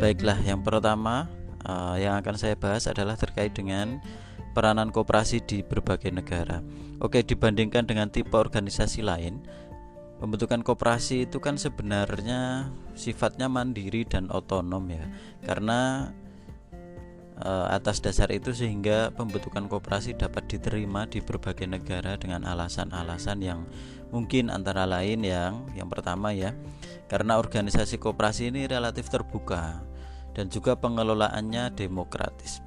Baiklah, 0.00 0.40
yang 0.40 0.64
pertama 0.64 1.28
uh, 1.68 1.92
yang 2.00 2.16
akan 2.16 2.32
saya 2.40 2.56
bahas 2.56 2.88
adalah 2.88 3.20
terkait 3.20 3.52
dengan 3.52 4.00
peranan 4.56 4.88
koperasi 4.88 5.44
di 5.44 5.60
berbagai 5.60 6.08
negara. 6.08 6.64
Oke, 7.04 7.20
dibandingkan 7.20 7.84
dengan 7.84 8.08
tipe 8.08 8.32
organisasi 8.32 9.04
lain, 9.04 9.44
pembentukan 10.16 10.64
koperasi 10.64 11.28
itu 11.28 11.36
kan 11.36 11.60
sebenarnya 11.60 12.72
sifatnya 12.96 13.52
mandiri 13.52 14.08
dan 14.08 14.32
otonom 14.32 14.88
ya. 14.88 15.04
Karena 15.44 16.08
uh, 17.44 17.68
atas 17.68 18.00
dasar 18.00 18.32
itu 18.32 18.56
sehingga 18.56 19.12
pembentukan 19.12 19.68
koperasi 19.68 20.16
dapat 20.16 20.48
diterima 20.48 21.12
di 21.12 21.20
berbagai 21.20 21.68
negara 21.68 22.16
dengan 22.16 22.48
alasan-alasan 22.48 23.44
yang 23.44 23.68
mungkin 24.08 24.48
antara 24.48 24.88
lain 24.88 25.28
yang 25.28 25.68
yang 25.76 25.92
pertama 25.92 26.32
ya, 26.32 26.56
karena 27.12 27.36
organisasi 27.36 28.00
koperasi 28.00 28.48
ini 28.48 28.64
relatif 28.64 29.12
terbuka 29.12 29.89
dan 30.36 30.46
juga 30.48 30.78
pengelolaannya 30.78 31.74
demokratis. 31.74 32.62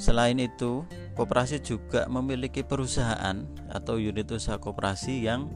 Selain 0.00 0.38
itu, 0.40 0.86
koperasi 1.18 1.60
juga 1.60 2.08
memiliki 2.08 2.64
perusahaan 2.64 3.44
atau 3.68 4.00
unit 4.00 4.30
usaha 4.32 4.56
koperasi 4.56 5.26
yang 5.28 5.50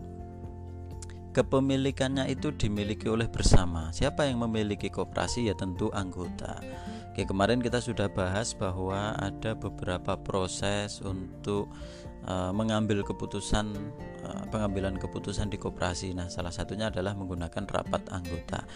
kepemilikannya 1.35 2.30
itu 2.30 2.55
dimiliki 2.55 3.11
oleh 3.11 3.27
bersama. 3.27 3.91
Siapa 3.91 4.29
yang 4.29 4.45
memiliki 4.45 4.93
koperasi 4.93 5.51
ya 5.51 5.55
tentu 5.59 5.91
anggota. 5.91 6.63
Oke, 7.11 7.27
kemarin 7.27 7.63
kita 7.63 7.79
sudah 7.79 8.11
bahas 8.11 8.55
bahwa 8.59 9.15
ada 9.19 9.55
beberapa 9.55 10.19
proses 10.19 10.99
untuk 10.99 11.71
uh, 12.27 12.51
mengambil 12.51 13.07
keputusan 13.07 13.71
uh, 14.27 14.45
pengambilan 14.51 14.99
keputusan 14.99 15.47
di 15.47 15.59
koperasi. 15.59 16.11
Nah, 16.11 16.27
salah 16.27 16.51
satunya 16.51 16.91
adalah 16.91 17.15
menggunakan 17.15 17.71
rapat 17.71 18.11
anggota. 18.11 18.66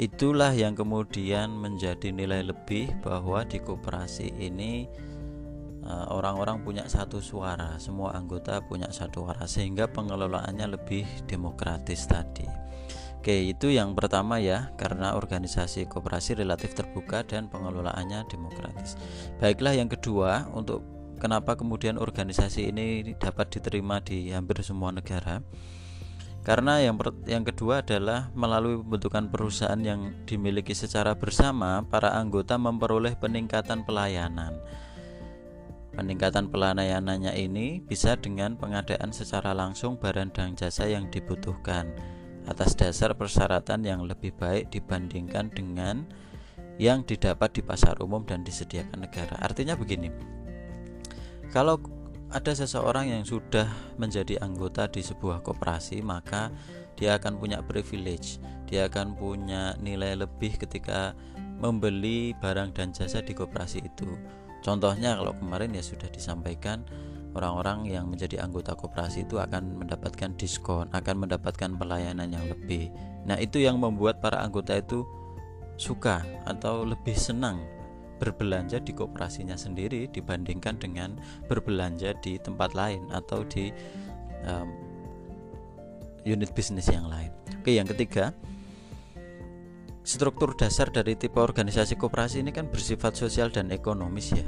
Itulah 0.00 0.56
yang 0.56 0.72
kemudian 0.72 1.52
menjadi 1.52 2.08
nilai 2.10 2.48
lebih 2.48 2.96
bahwa 3.04 3.44
di 3.44 3.60
koperasi 3.60 4.32
ini 4.40 4.88
eh, 5.84 6.06
orang-orang 6.08 6.64
punya 6.64 6.88
satu 6.88 7.20
suara, 7.20 7.76
semua 7.76 8.16
anggota 8.16 8.64
punya 8.64 8.88
satu 8.88 9.28
suara 9.28 9.44
sehingga 9.44 9.92
pengelolaannya 9.92 10.80
lebih 10.80 11.04
demokratis 11.28 12.08
tadi. 12.08 12.62
Oke, 13.22 13.54
itu 13.54 13.70
yang 13.70 13.94
pertama 13.94 14.42
ya, 14.42 14.74
karena 14.74 15.14
organisasi 15.14 15.86
koperasi 15.86 16.34
relatif 16.34 16.74
terbuka 16.74 17.22
dan 17.22 17.46
pengelolaannya 17.46 18.26
demokratis. 18.26 18.98
Baiklah 19.38 19.78
yang 19.78 19.86
kedua, 19.86 20.50
untuk 20.50 20.82
kenapa 21.22 21.54
kemudian 21.54 22.02
organisasi 22.02 22.74
ini 22.74 23.14
dapat 23.14 23.54
diterima 23.54 24.02
di 24.02 24.34
hampir 24.34 24.58
semua 24.66 24.90
negara? 24.90 25.38
Karena 26.42 26.82
yang 26.82 26.98
yang 27.22 27.46
kedua 27.46 27.86
adalah 27.86 28.34
melalui 28.34 28.82
pembentukan 28.82 29.30
perusahaan 29.30 29.78
yang 29.78 30.26
dimiliki 30.26 30.74
secara 30.74 31.14
bersama, 31.14 31.86
para 31.86 32.18
anggota 32.18 32.58
memperoleh 32.58 33.14
peningkatan 33.14 33.86
pelayanan. 33.86 34.58
Peningkatan 35.94 36.50
pelayanannya 36.50 37.36
ini 37.38 37.78
bisa 37.84 38.18
dengan 38.18 38.58
pengadaan 38.58 39.14
secara 39.14 39.54
langsung 39.54 40.00
barang 40.00 40.34
dan 40.34 40.58
jasa 40.58 40.88
yang 40.90 41.06
dibutuhkan 41.12 41.94
atas 42.50 42.74
dasar 42.74 43.14
persyaratan 43.14 43.86
yang 43.86 44.02
lebih 44.02 44.34
baik 44.34 44.72
dibandingkan 44.74 45.52
dengan 45.54 46.10
yang 46.80 47.06
didapat 47.06 47.54
di 47.54 47.62
pasar 47.62 48.00
umum 48.02 48.26
dan 48.26 48.42
disediakan 48.42 49.06
negara. 49.06 49.38
Artinya 49.38 49.78
begini. 49.78 50.10
Kalau 51.52 51.78
ada 52.32 52.52
seseorang 52.56 53.12
yang 53.12 53.22
sudah 53.52 53.68
menjadi 54.00 54.40
anggota 54.40 54.88
di 54.88 55.04
sebuah 55.04 55.44
koperasi, 55.44 56.00
maka 56.00 56.48
dia 56.96 57.20
akan 57.20 57.36
punya 57.36 57.60
privilege, 57.60 58.40
dia 58.64 58.88
akan 58.88 59.12
punya 59.12 59.76
nilai 59.76 60.16
lebih 60.16 60.56
ketika 60.56 61.12
membeli 61.60 62.32
barang 62.40 62.72
dan 62.72 62.96
jasa 62.96 63.20
di 63.20 63.36
koperasi 63.36 63.84
itu. 63.84 64.08
Contohnya 64.64 65.20
kalau 65.20 65.36
kemarin 65.36 65.76
ya 65.76 65.84
sudah 65.84 66.08
disampaikan 66.08 66.88
orang-orang 67.36 67.92
yang 67.92 68.08
menjadi 68.08 68.40
anggota 68.40 68.72
koperasi 68.72 69.28
itu 69.28 69.36
akan 69.36 69.84
mendapatkan 69.84 70.32
diskon, 70.40 70.88
akan 70.96 71.28
mendapatkan 71.28 71.76
pelayanan 71.76 72.32
yang 72.32 72.48
lebih. 72.48 72.88
Nah, 73.28 73.36
itu 73.36 73.60
yang 73.60 73.76
membuat 73.76 74.24
para 74.24 74.40
anggota 74.40 74.80
itu 74.80 75.04
suka 75.76 76.24
atau 76.48 76.88
lebih 76.88 77.20
senang 77.20 77.60
berbelanja 78.22 78.78
di 78.78 78.94
kooperasinya 78.94 79.58
sendiri 79.58 80.06
dibandingkan 80.06 80.78
dengan 80.78 81.18
berbelanja 81.50 82.14
di 82.22 82.38
tempat 82.38 82.78
lain 82.78 83.10
atau 83.10 83.42
di 83.42 83.74
um, 84.46 84.70
unit 86.22 86.54
bisnis 86.54 86.86
yang 86.86 87.10
lain. 87.10 87.34
Oke, 87.58 87.74
yang 87.74 87.90
ketiga, 87.90 88.30
struktur 90.06 90.54
dasar 90.54 90.86
dari 90.94 91.18
tipe 91.18 91.42
organisasi 91.42 91.98
kooperasi 91.98 92.46
ini 92.46 92.54
kan 92.54 92.70
bersifat 92.70 93.18
sosial 93.18 93.50
dan 93.50 93.74
ekonomis 93.74 94.30
ya. 94.30 94.46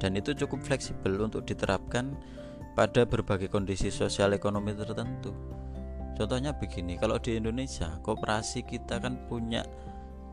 Dan 0.00 0.16
itu 0.16 0.32
cukup 0.32 0.64
fleksibel 0.64 1.20
untuk 1.20 1.44
diterapkan 1.44 2.16
pada 2.72 3.04
berbagai 3.04 3.52
kondisi 3.52 3.92
sosial 3.92 4.32
ekonomi 4.32 4.72
tertentu. 4.72 5.36
Contohnya 6.16 6.56
begini, 6.56 6.96
kalau 6.96 7.20
di 7.20 7.36
Indonesia, 7.36 8.00
kooperasi 8.00 8.64
kita 8.64 8.96
kan 9.00 9.28
punya 9.28 9.60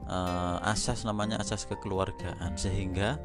uh, 0.08 0.58
asas 0.64 1.04
namanya 1.04 1.38
asas 1.44 1.68
kekeluargaan. 1.68 2.56
Sehingga 2.56 3.20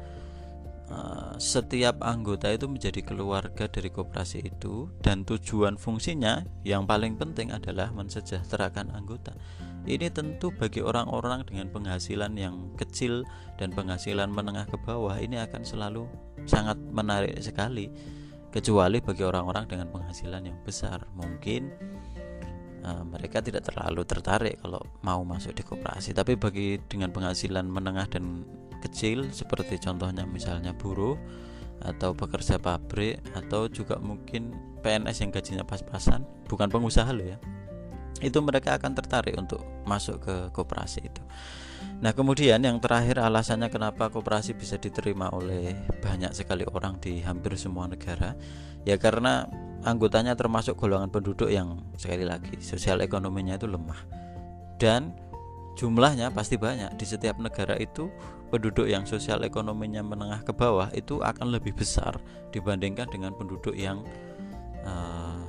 uh, 0.91 1.33
setiap 1.39 2.03
anggota 2.03 2.51
itu 2.51 2.67
menjadi 2.67 3.01
keluarga 3.01 3.65
dari 3.71 3.89
koperasi 3.89 4.43
itu 4.43 4.91
dan 5.01 5.23
tujuan 5.23 5.79
fungsinya 5.79 6.43
yang 6.67 6.83
paling 6.85 7.15
penting 7.15 7.49
adalah 7.49 7.89
mensejahterakan 7.95 8.91
anggota. 8.93 9.33
Ini 9.83 10.15
tentu 10.15 10.47
bagi 10.55 10.79
orang-orang 10.79 11.43
dengan 11.43 11.67
penghasilan 11.67 12.39
yang 12.39 12.71
kecil 12.79 13.27
dan 13.59 13.75
penghasilan 13.75 14.31
menengah 14.31 14.63
ke 14.63 14.79
bawah 14.79 15.19
ini 15.19 15.43
akan 15.43 15.67
selalu 15.67 16.07
sangat 16.47 16.79
menarik 16.79 17.35
sekali. 17.43 17.91
Kecuali 18.53 19.01
bagi 19.01 19.25
orang-orang 19.25 19.65
dengan 19.65 19.89
penghasilan 19.91 20.45
yang 20.45 20.59
besar. 20.63 21.03
Mungkin 21.17 21.73
uh, 22.83 23.03
mereka 23.07 23.39
tidak 23.39 23.65
terlalu 23.67 24.03
tertarik 24.03 24.59
kalau 24.61 24.83
mau 25.01 25.23
masuk 25.23 25.55
di 25.55 25.63
koperasi 25.63 26.13
tapi 26.13 26.35
bagi 26.35 26.77
dengan 26.85 27.09
penghasilan 27.09 27.65
menengah 27.65 28.07
dan 28.11 28.43
kecil 28.83 29.31
seperti 29.31 29.79
contohnya 29.79 30.27
misalnya 30.27 30.75
buruh 30.75 31.15
atau 31.83 32.15
pekerja 32.15 32.59
pabrik 32.59 33.19
atau 33.35 33.67
juga 33.67 33.99
mungkin 33.99 34.55
PNS 34.83 35.23
yang 35.23 35.31
gajinya 35.31 35.63
pas-pasan 35.67 36.23
bukan 36.47 36.71
pengusaha 36.71 37.11
loh 37.11 37.27
ya 37.35 37.37
itu 38.23 38.39
mereka 38.39 38.79
akan 38.79 38.95
tertarik 38.95 39.35
untuk 39.35 39.59
masuk 39.83 40.23
ke 40.23 40.35
koperasi 40.55 41.03
itu. 41.03 41.23
Nah, 41.99 42.15
kemudian 42.15 42.63
yang 42.63 42.79
terakhir 42.79 43.19
alasannya 43.19 43.67
kenapa 43.67 44.07
koperasi 44.07 44.55
bisa 44.55 44.79
diterima 44.79 45.27
oleh 45.35 45.75
banyak 45.99 46.31
sekali 46.31 46.63
orang 46.63 46.99
di 47.03 47.19
hampir 47.19 47.59
semua 47.59 47.91
negara, 47.91 48.35
ya 48.87 48.95
karena 48.95 49.43
anggotanya 49.83 50.33
termasuk 50.33 50.79
golongan 50.79 51.11
penduduk 51.11 51.51
yang 51.51 51.79
sekali 51.99 52.23
lagi 52.23 52.59
sosial 52.63 53.03
ekonominya 53.03 53.59
itu 53.59 53.67
lemah 53.67 53.99
dan 54.79 55.15
jumlahnya 55.75 56.29
pasti 56.31 56.55
banyak 56.55 56.93
di 56.95 57.05
setiap 57.05 57.37
negara 57.41 57.75
itu 57.77 58.07
penduduk 58.53 58.85
yang 58.85 59.03
sosial 59.09 59.41
ekonominya 59.41 60.05
menengah 60.05 60.45
ke 60.45 60.53
bawah 60.53 60.89
itu 60.93 61.19
akan 61.19 61.49
lebih 61.49 61.73
besar 61.73 62.13
dibandingkan 62.53 63.09
dengan 63.09 63.33
penduduk 63.33 63.73
yang 63.73 64.05
uh, 64.85 65.41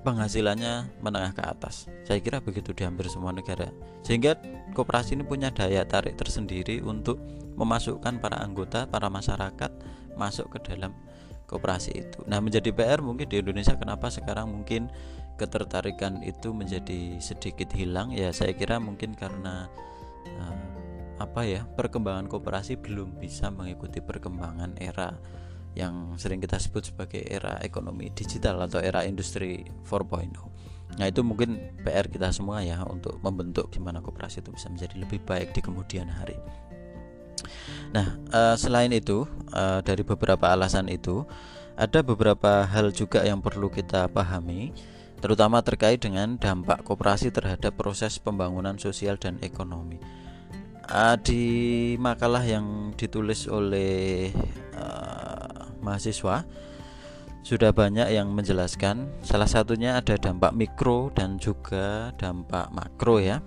penghasilannya 0.00 0.88
menengah 1.04 1.36
ke 1.36 1.42
atas. 1.44 1.92
Saya 2.08 2.24
kira 2.24 2.40
begitu 2.40 2.72
di 2.72 2.88
hampir 2.88 3.12
semua 3.12 3.36
negara. 3.36 3.68
Sehingga 4.00 4.40
koperasi 4.72 5.12
ini 5.12 5.24
punya 5.28 5.52
daya 5.52 5.84
tarik 5.84 6.16
tersendiri 6.16 6.80
untuk 6.80 7.20
memasukkan 7.60 8.16
para 8.16 8.40
anggota, 8.40 8.88
para 8.88 9.12
masyarakat 9.12 9.68
masuk 10.16 10.56
ke 10.56 10.72
dalam 10.72 10.96
koperasi 11.50 11.90
itu. 11.98 12.22
Nah, 12.30 12.38
menjadi 12.38 12.70
PR 12.70 13.02
mungkin 13.02 13.26
di 13.26 13.42
Indonesia 13.42 13.74
kenapa 13.74 14.06
sekarang 14.06 14.54
mungkin 14.54 14.86
ketertarikan 15.34 16.22
itu 16.22 16.54
menjadi 16.54 17.16
sedikit 17.18 17.72
hilang 17.72 18.12
ya 18.12 18.28
saya 18.28 18.52
kira 18.52 18.76
mungkin 18.76 19.16
karena 19.16 19.72
uh, 20.36 20.68
apa 21.16 21.48
ya 21.48 21.64
perkembangan 21.64 22.28
koperasi 22.28 22.76
belum 22.76 23.16
bisa 23.16 23.48
mengikuti 23.48 24.04
perkembangan 24.04 24.76
era 24.76 25.16
yang 25.72 26.18
sering 26.20 26.44
kita 26.44 26.60
sebut 26.60 26.92
sebagai 26.92 27.24
era 27.24 27.56
ekonomi 27.64 28.12
digital 28.12 28.60
atau 28.68 28.82
era 28.82 29.06
industri 29.06 29.64
4.0. 29.86 30.50
Nah, 30.98 31.06
itu 31.06 31.22
mungkin 31.22 31.78
PR 31.86 32.10
kita 32.10 32.34
semua 32.34 32.66
ya 32.66 32.82
untuk 32.82 33.22
membentuk 33.22 33.70
gimana 33.70 34.02
koperasi 34.02 34.42
itu 34.42 34.50
bisa 34.50 34.66
menjadi 34.66 34.98
lebih 34.98 35.22
baik 35.22 35.54
di 35.54 35.62
kemudian 35.62 36.10
hari. 36.10 36.34
Nah, 37.90 38.18
uh, 38.30 38.54
selain 38.54 38.92
itu, 38.94 39.26
uh, 39.54 39.80
dari 39.82 40.06
beberapa 40.06 40.50
alasan 40.50 40.86
itu, 40.88 41.26
ada 41.74 42.04
beberapa 42.04 42.68
hal 42.68 42.92
juga 42.92 43.24
yang 43.24 43.40
perlu 43.40 43.72
kita 43.72 44.06
pahami, 44.12 44.70
terutama 45.20 45.60
terkait 45.64 46.00
dengan 46.00 46.36
dampak 46.36 46.84
koperasi 46.84 47.32
terhadap 47.32 47.76
proses 47.76 48.20
pembangunan 48.20 48.76
sosial 48.76 49.16
dan 49.16 49.40
ekonomi. 49.40 50.00
Uh, 50.90 51.14
di 51.22 51.44
makalah 52.02 52.42
yang 52.42 52.90
ditulis 52.98 53.46
oleh 53.46 54.34
uh, 54.74 55.70
mahasiswa, 55.80 56.42
sudah 57.40 57.72
banyak 57.72 58.12
yang 58.12 58.28
menjelaskan. 58.36 59.08
Salah 59.24 59.48
satunya 59.48 59.96
ada 59.96 60.20
dampak 60.20 60.52
mikro 60.52 61.08
dan 61.16 61.40
juga 61.40 62.12
dampak 62.20 62.68
makro 62.70 63.16
ya. 63.16 63.40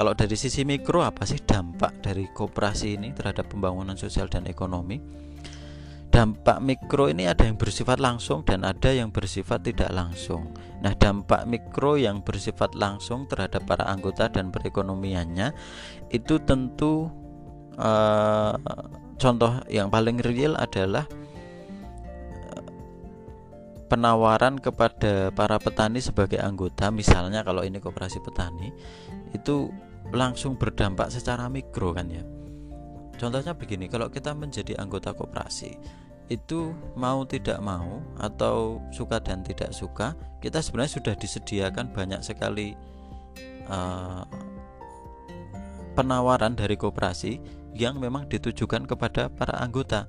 Kalau 0.00 0.16
dari 0.16 0.32
sisi 0.32 0.64
mikro 0.64 1.04
apa 1.04 1.28
sih 1.28 1.44
dampak 1.44 2.00
dari 2.00 2.24
koperasi 2.32 2.96
ini 2.96 3.12
terhadap 3.12 3.52
pembangunan 3.52 4.00
sosial 4.00 4.32
dan 4.32 4.48
ekonomi? 4.48 4.96
Dampak 6.08 6.64
mikro 6.64 7.12
ini 7.12 7.28
ada 7.28 7.44
yang 7.44 7.60
bersifat 7.60 8.00
langsung 8.00 8.40
dan 8.40 8.64
ada 8.64 8.96
yang 8.96 9.12
bersifat 9.12 9.60
tidak 9.60 9.92
langsung. 9.92 10.56
Nah, 10.80 10.96
dampak 10.96 11.44
mikro 11.44 12.00
yang 12.00 12.24
bersifat 12.24 12.72
langsung 12.80 13.28
terhadap 13.28 13.68
para 13.68 13.84
anggota 13.92 14.32
dan 14.32 14.48
perekonomiannya 14.48 15.52
itu 16.08 16.40
tentu 16.48 17.12
uh, 17.76 18.56
contoh 19.20 19.52
yang 19.68 19.92
paling 19.92 20.16
real 20.24 20.56
adalah 20.56 21.04
eh, 22.56 22.64
penawaran 23.92 24.56
kepada 24.56 25.28
para 25.28 25.60
petani 25.60 26.00
sebagai 26.00 26.40
anggota 26.40 26.88
misalnya 26.88 27.44
kalau 27.44 27.60
ini 27.60 27.76
koperasi 27.84 28.24
petani 28.24 28.72
itu 29.36 29.68
langsung 30.10 30.56
berdampak 30.56 31.12
secara 31.12 31.46
mikro 31.46 31.92
kan 31.92 32.08
ya 32.08 32.24
Contohnya 33.20 33.52
begini, 33.52 33.84
kalau 33.84 34.08
kita 34.08 34.32
menjadi 34.32 34.80
anggota 34.80 35.12
koperasi, 35.12 35.76
itu 36.32 36.72
mau 36.96 37.20
tidak 37.28 37.60
mau 37.60 38.00
atau 38.16 38.80
suka 38.88 39.20
dan 39.20 39.44
tidak 39.44 39.76
suka, 39.76 40.16
kita 40.40 40.64
sebenarnya 40.64 40.96
sudah 40.96 41.14
disediakan 41.20 41.92
banyak 41.92 42.24
sekali 42.24 42.72
uh, 43.68 44.24
penawaran 45.92 46.56
dari 46.56 46.80
koperasi 46.80 47.36
yang 47.76 48.00
memang 48.00 48.24
ditujukan 48.32 48.88
kepada 48.88 49.28
para 49.28 49.60
anggota, 49.60 50.08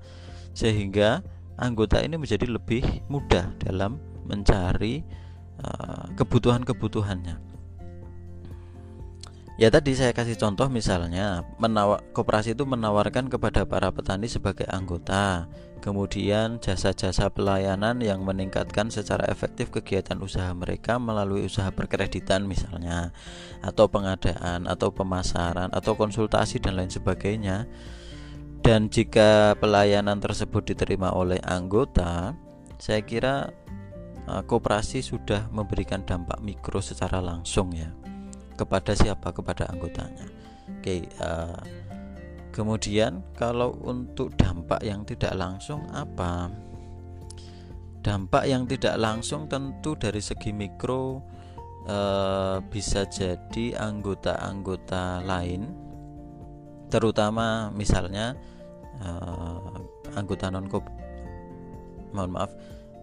sehingga 0.55 1.19
anggota 1.59 1.99
ini 1.99 2.15
menjadi 2.15 2.47
lebih 2.47 3.03
mudah 3.11 3.51
dalam 3.59 3.99
mencari 4.23 5.03
uh, 5.59 6.07
kebutuhan-kebutuhannya. 6.15 7.50
Ya 9.62 9.69
tadi 9.69 9.94
saya 9.94 10.10
kasih 10.10 10.42
contoh 10.42 10.66
misalnya 10.74 11.46
menawar, 11.62 12.02
koperasi 12.18 12.58
itu 12.58 12.66
menawarkan 12.66 13.30
kepada 13.30 13.62
para 13.62 13.94
petani 13.94 14.25
sebagai 14.25 14.66
anggota. 14.66 15.46
Kemudian 15.86 16.58
jasa-jasa 16.58 17.30
pelayanan 17.30 18.02
yang 18.02 18.25
meningkatkan 18.25 18.90
secara 18.90 19.30
efektif 19.30 19.69
kegiatan 19.69 20.18
usaha 20.18 20.50
mereka 20.58 20.98
melalui 20.98 21.46
usaha 21.46 21.69
perkreditan 21.69 22.50
misalnya 22.50 23.13
Atau 23.62 23.86
pengadaan 23.86 24.66
atau 24.66 24.90
pemasaran 24.90 25.69
atau 25.69 25.94
konsultasi 25.94 26.58
dan 26.58 26.81
lain 26.81 26.90
sebagainya. 26.90 27.69
Dan 28.66 28.90
jika 28.90 29.54
pelayanan 29.62 30.18
tersebut 30.18 30.74
diterima 30.74 31.13
oleh 31.13 31.38
anggota 31.46 32.34
Saya 32.81 33.06
kira 33.06 33.54
eh, 34.25 34.42
koperasi 34.42 35.06
sudah 35.06 35.54
memberikan 35.54 36.02
dampak 36.02 36.42
mikro 36.42 36.81
secara 36.81 37.22
langsung 37.22 37.69
ya 37.78 38.00
kepada 38.62 38.94
siapa? 38.94 39.34
Kepada 39.34 39.66
anggotanya. 39.74 40.30
Oke 40.78 41.10
uh, 41.18 41.58
kemudian 42.54 43.25
kalau 43.34 43.74
untuk 43.81 44.38
dampak 44.38 44.86
yang 44.86 45.02
tidak 45.02 45.34
langsung 45.34 45.81
apa? 45.90 46.54
Dampak 48.02 48.50
yang 48.50 48.66
tidak 48.66 48.98
langsung 48.98 49.46
tentu 49.46 49.94
dari 49.94 50.22
segi 50.22 50.50
mikro 50.50 51.22
uh, 51.86 52.58
bisa 52.69 53.06
jadi 53.06 53.78
anggota-anggota 53.78 55.22
lain 55.22 55.69
terutama 56.92 57.72
misalnya 57.72 58.36
uh, 59.00 59.80
anggota 60.18 60.52
non 60.52 60.68
mohon 62.12 62.31
maaf 62.36 62.52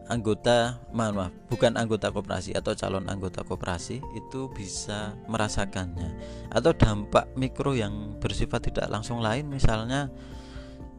anggota 0.09 0.81
maaf, 0.91 1.13
maaf 1.15 1.33
bukan 1.53 1.77
anggota 1.77 2.09
koperasi 2.09 2.57
atau 2.57 2.73
calon 2.73 3.07
anggota 3.07 3.45
koperasi 3.45 4.01
itu 4.17 4.49
bisa 4.53 5.15
merasakannya. 5.29 6.17
Atau 6.51 6.73
dampak 6.75 7.29
mikro 7.37 7.77
yang 7.77 8.17
bersifat 8.19 8.73
tidak 8.73 8.89
langsung 8.89 9.21
lain 9.21 9.53
misalnya 9.53 10.09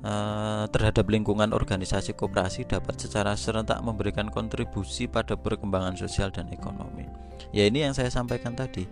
eh, 0.06 0.64
terhadap 0.70 1.10
lingkungan 1.10 1.52
organisasi 1.52 2.14
koperasi 2.14 2.70
dapat 2.70 3.02
secara 3.02 3.34
serentak 3.34 3.82
memberikan 3.82 4.30
kontribusi 4.30 5.10
pada 5.10 5.34
perkembangan 5.34 5.98
sosial 5.98 6.30
dan 6.30 6.48
ekonomi. 6.54 7.10
Ya 7.50 7.66
ini 7.66 7.82
yang 7.82 7.98
saya 7.98 8.14
sampaikan 8.14 8.54
tadi 8.54 8.86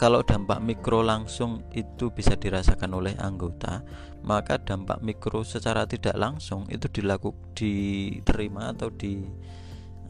kalau 0.00 0.24
dampak 0.24 0.64
mikro 0.64 1.04
langsung 1.04 1.60
itu 1.76 2.08
bisa 2.08 2.32
dirasakan 2.32 2.96
oleh 2.96 3.12
anggota, 3.20 3.84
maka 4.24 4.56
dampak 4.56 5.04
mikro 5.04 5.44
secara 5.44 5.84
tidak 5.84 6.16
langsung 6.16 6.64
itu 6.72 6.88
dilakukan 6.88 7.52
diterima 7.56 8.72
atau 8.72 8.88
di 8.88 9.20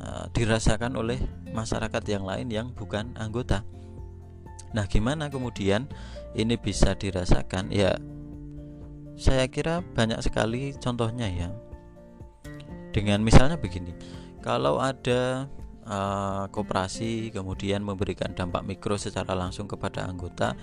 uh, 0.03 0.27
dirasakan 0.31 0.95
oleh 0.99 1.19
masyarakat 1.51 2.03
yang 2.07 2.23
lain 2.23 2.47
yang 2.51 2.71
bukan 2.75 3.11
anggota. 3.19 3.67
Nah, 4.75 4.87
gimana 4.87 5.31
kemudian 5.31 5.91
ini 6.39 6.55
bisa 6.59 6.95
dirasakan? 6.95 7.71
Ya, 7.71 7.99
saya 9.19 9.51
kira 9.51 9.83
banyak 9.83 10.21
sekali 10.23 10.79
contohnya 10.79 11.27
ya. 11.27 11.49
Dengan 12.95 13.23
misalnya 13.23 13.59
begini, 13.59 13.93
kalau 14.43 14.79
ada 14.79 15.51
uh, 15.87 16.45
koperasi 16.51 17.31
kemudian 17.31 17.81
memberikan 17.81 18.35
dampak 18.35 18.67
mikro 18.67 18.99
secara 18.99 19.33
langsung 19.33 19.71
kepada 19.71 20.05
anggota 20.05 20.59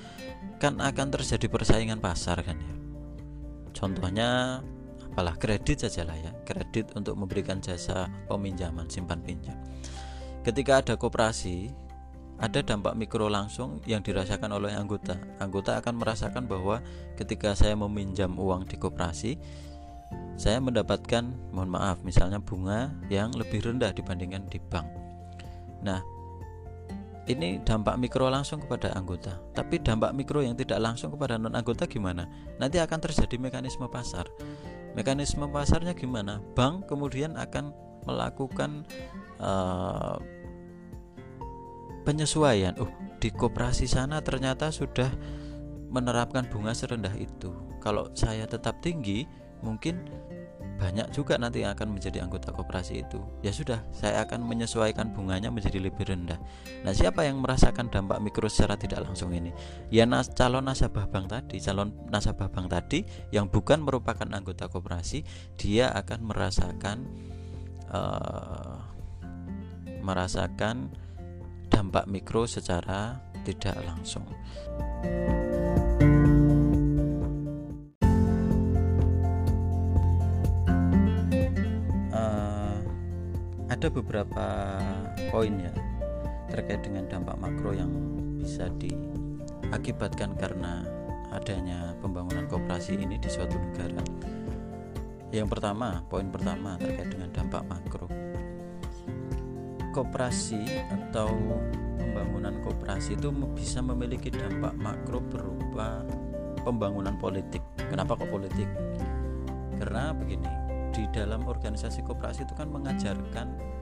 kan 0.60 0.78
akan 0.80 1.08
terjadi 1.10 1.48
persaingan 1.50 2.04
pasar 2.04 2.44
kan 2.44 2.60
ya. 2.60 2.76
Contohnya 3.74 4.62
apalah 5.12 5.36
kredit 5.40 5.88
saja 5.88 6.06
lah 6.06 6.16
ya. 6.20 6.32
Kredit 6.46 6.94
untuk 6.94 7.18
memberikan 7.18 7.60
jasa 7.64 8.08
peminjaman 8.30 8.88
simpan 8.92 9.20
pinjam. 9.24 9.58
Ketika 10.44 10.84
ada 10.84 10.94
koperasi 11.00 11.72
ada 12.38 12.60
dampak 12.60 12.98
mikro 13.00 13.32
langsung 13.32 13.80
yang 13.88 14.04
dirasakan 14.04 14.52
oleh 14.52 14.76
anggota. 14.76 15.16
Anggota 15.40 15.80
akan 15.80 16.02
merasakan 16.02 16.44
bahwa 16.50 16.84
ketika 17.16 17.56
saya 17.56 17.78
meminjam 17.78 18.36
uang 18.36 18.68
di 18.68 18.76
koperasi 18.76 19.40
saya 20.34 20.58
mendapatkan 20.58 21.30
mohon 21.54 21.70
maaf 21.70 22.02
misalnya 22.02 22.42
bunga 22.42 22.90
yang 23.10 23.34
lebih 23.38 23.66
rendah 23.66 23.94
dibandingkan 23.94 24.46
di 24.50 24.58
bank 24.58 25.03
Nah, 25.84 26.00
ini 27.28 27.60
dampak 27.64 27.96
mikro 27.96 28.28
langsung 28.28 28.60
kepada 28.60 28.92
anggota. 28.96 29.40
Tapi 29.56 29.80
dampak 29.80 30.12
mikro 30.12 30.44
yang 30.44 30.60
tidak 30.60 30.80
langsung 30.84 31.12
kepada 31.16 31.40
non 31.40 31.56
anggota 31.56 31.88
gimana? 31.88 32.28
Nanti 32.60 32.80
akan 32.84 33.00
terjadi 33.00 33.40
mekanisme 33.40 33.88
pasar. 33.88 34.28
Mekanisme 34.96 35.48
pasarnya 35.48 35.96
gimana? 35.96 36.44
Bank 36.56 36.92
kemudian 36.92 37.40
akan 37.40 37.72
melakukan 38.04 38.84
uh, 39.40 40.20
penyesuaian. 42.04 42.76
Oh, 42.76 42.92
di 43.24 43.32
koperasi 43.32 43.88
sana 43.88 44.20
ternyata 44.20 44.68
sudah 44.68 45.08
menerapkan 45.88 46.44
bunga 46.52 46.76
serendah 46.76 47.16
itu. 47.16 47.56
Kalau 47.80 48.12
saya 48.12 48.44
tetap 48.44 48.84
tinggi, 48.84 49.24
mungkin 49.64 50.04
banyak 50.74 51.14
juga 51.14 51.38
nanti 51.38 51.62
yang 51.62 51.78
akan 51.78 51.96
menjadi 51.96 52.26
anggota 52.26 52.50
koperasi 52.50 53.06
itu. 53.06 53.22
Ya 53.46 53.54
sudah 53.54 53.86
saya 53.94 54.26
akan 54.26 54.44
menyesuaikan 54.44 55.14
bunganya 55.14 55.54
menjadi 55.54 55.80
lebih 55.80 56.10
rendah. 56.10 56.38
Nah 56.84 56.92
siapa 56.92 57.24
yang 57.24 57.40
merasakan 57.40 57.88
dampak 57.94 58.20
mikro 58.20 58.50
secara 58.50 58.76
tidak 58.76 59.06
langsung 59.06 59.32
ini? 59.32 59.54
Ya 59.94 60.04
nas 60.10 60.34
calon 60.34 60.66
nasabah 60.66 61.08
bank 61.08 61.32
tadi 61.32 61.62
calon 61.62 61.94
nasabah 62.10 62.50
bank 62.50 62.68
tadi 62.74 63.06
yang 63.32 63.48
bukan 63.48 63.86
merupakan 63.86 64.26
anggota 64.28 64.68
koperasi 64.68 65.24
dia 65.56 65.94
akan 65.94 66.20
merasakan 66.26 66.98
uh, 67.94 68.78
merasakan 70.04 70.92
dampak 71.72 72.06
mikro 72.12 72.44
secara 72.50 73.24
tidak 73.48 73.78
langsung. 73.88 74.28
Ada 83.84 84.00
beberapa 84.00 84.48
poin 85.28 85.60
ya 85.60 85.68
terkait 86.48 86.88
dengan 86.88 87.04
dampak 87.04 87.36
makro 87.36 87.76
yang 87.76 87.92
bisa 88.40 88.72
diakibatkan 88.80 90.40
karena 90.40 90.88
adanya 91.36 91.92
pembangunan 92.00 92.48
kooperasi 92.48 92.96
ini 92.96 93.20
di 93.20 93.28
suatu 93.28 93.60
negara. 93.60 94.00
Yang 95.36 95.52
pertama, 95.52 96.00
poin 96.08 96.32
pertama 96.32 96.80
terkait 96.80 97.12
dengan 97.12 97.28
dampak 97.36 97.68
makro. 97.68 98.08
Kooperasi 99.92 100.64
atau 100.88 101.36
pembangunan 102.00 102.56
kooperasi 102.64 103.20
itu 103.20 103.36
bisa 103.52 103.84
memiliki 103.84 104.32
dampak 104.32 104.80
makro 104.80 105.20
berupa 105.20 106.08
pembangunan 106.64 107.20
politik. 107.20 107.60
Kenapa 107.92 108.16
kok 108.16 108.32
politik? 108.32 108.72
Karena 109.76 110.16
begini, 110.16 110.48
di 110.96 111.04
dalam 111.12 111.44
organisasi 111.44 112.00
koperasi 112.08 112.48
itu 112.48 112.56
kan 112.56 112.72
mengajarkan 112.72 113.73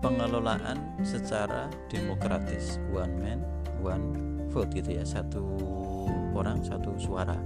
pengelolaan 0.00 0.80
secara 1.04 1.68
demokratis. 1.92 2.80
One 2.90 3.14
man 3.20 3.40
one 3.84 4.04
vote 4.48 4.72
gitu 4.72 4.96
ya. 4.96 5.04
Satu 5.04 5.44
orang 6.32 6.64
satu 6.64 6.96
suara. 6.96 7.36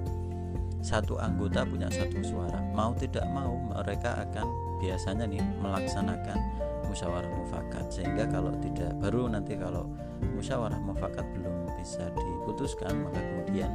Satu 0.80 1.18
anggota 1.18 1.66
punya 1.66 1.90
satu 1.90 2.22
suara. 2.22 2.62
Mau 2.72 2.94
tidak 2.94 3.26
mau 3.34 3.58
mereka 3.58 4.22
akan 4.22 4.46
biasanya 4.78 5.26
nih 5.26 5.42
melaksanakan 5.60 6.38
musyawarah 6.86 7.30
mufakat. 7.34 7.90
Sehingga 7.90 8.30
kalau 8.30 8.54
tidak 8.62 8.94
baru 9.02 9.26
nanti 9.26 9.58
kalau 9.58 9.90
musyawarah 10.36 10.78
mufakat 10.78 11.26
belum 11.34 11.68
bisa 11.80 12.06
diputuskan 12.14 13.04
maka 13.04 13.20
kemudian 13.20 13.70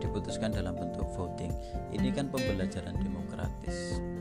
diputuskan 0.00 0.54
dalam 0.54 0.74
bentuk 0.74 1.06
voting. 1.14 1.52
Ini 1.90 2.08
kan 2.14 2.30
pembelajaran 2.30 2.96
demokratis 3.02 4.11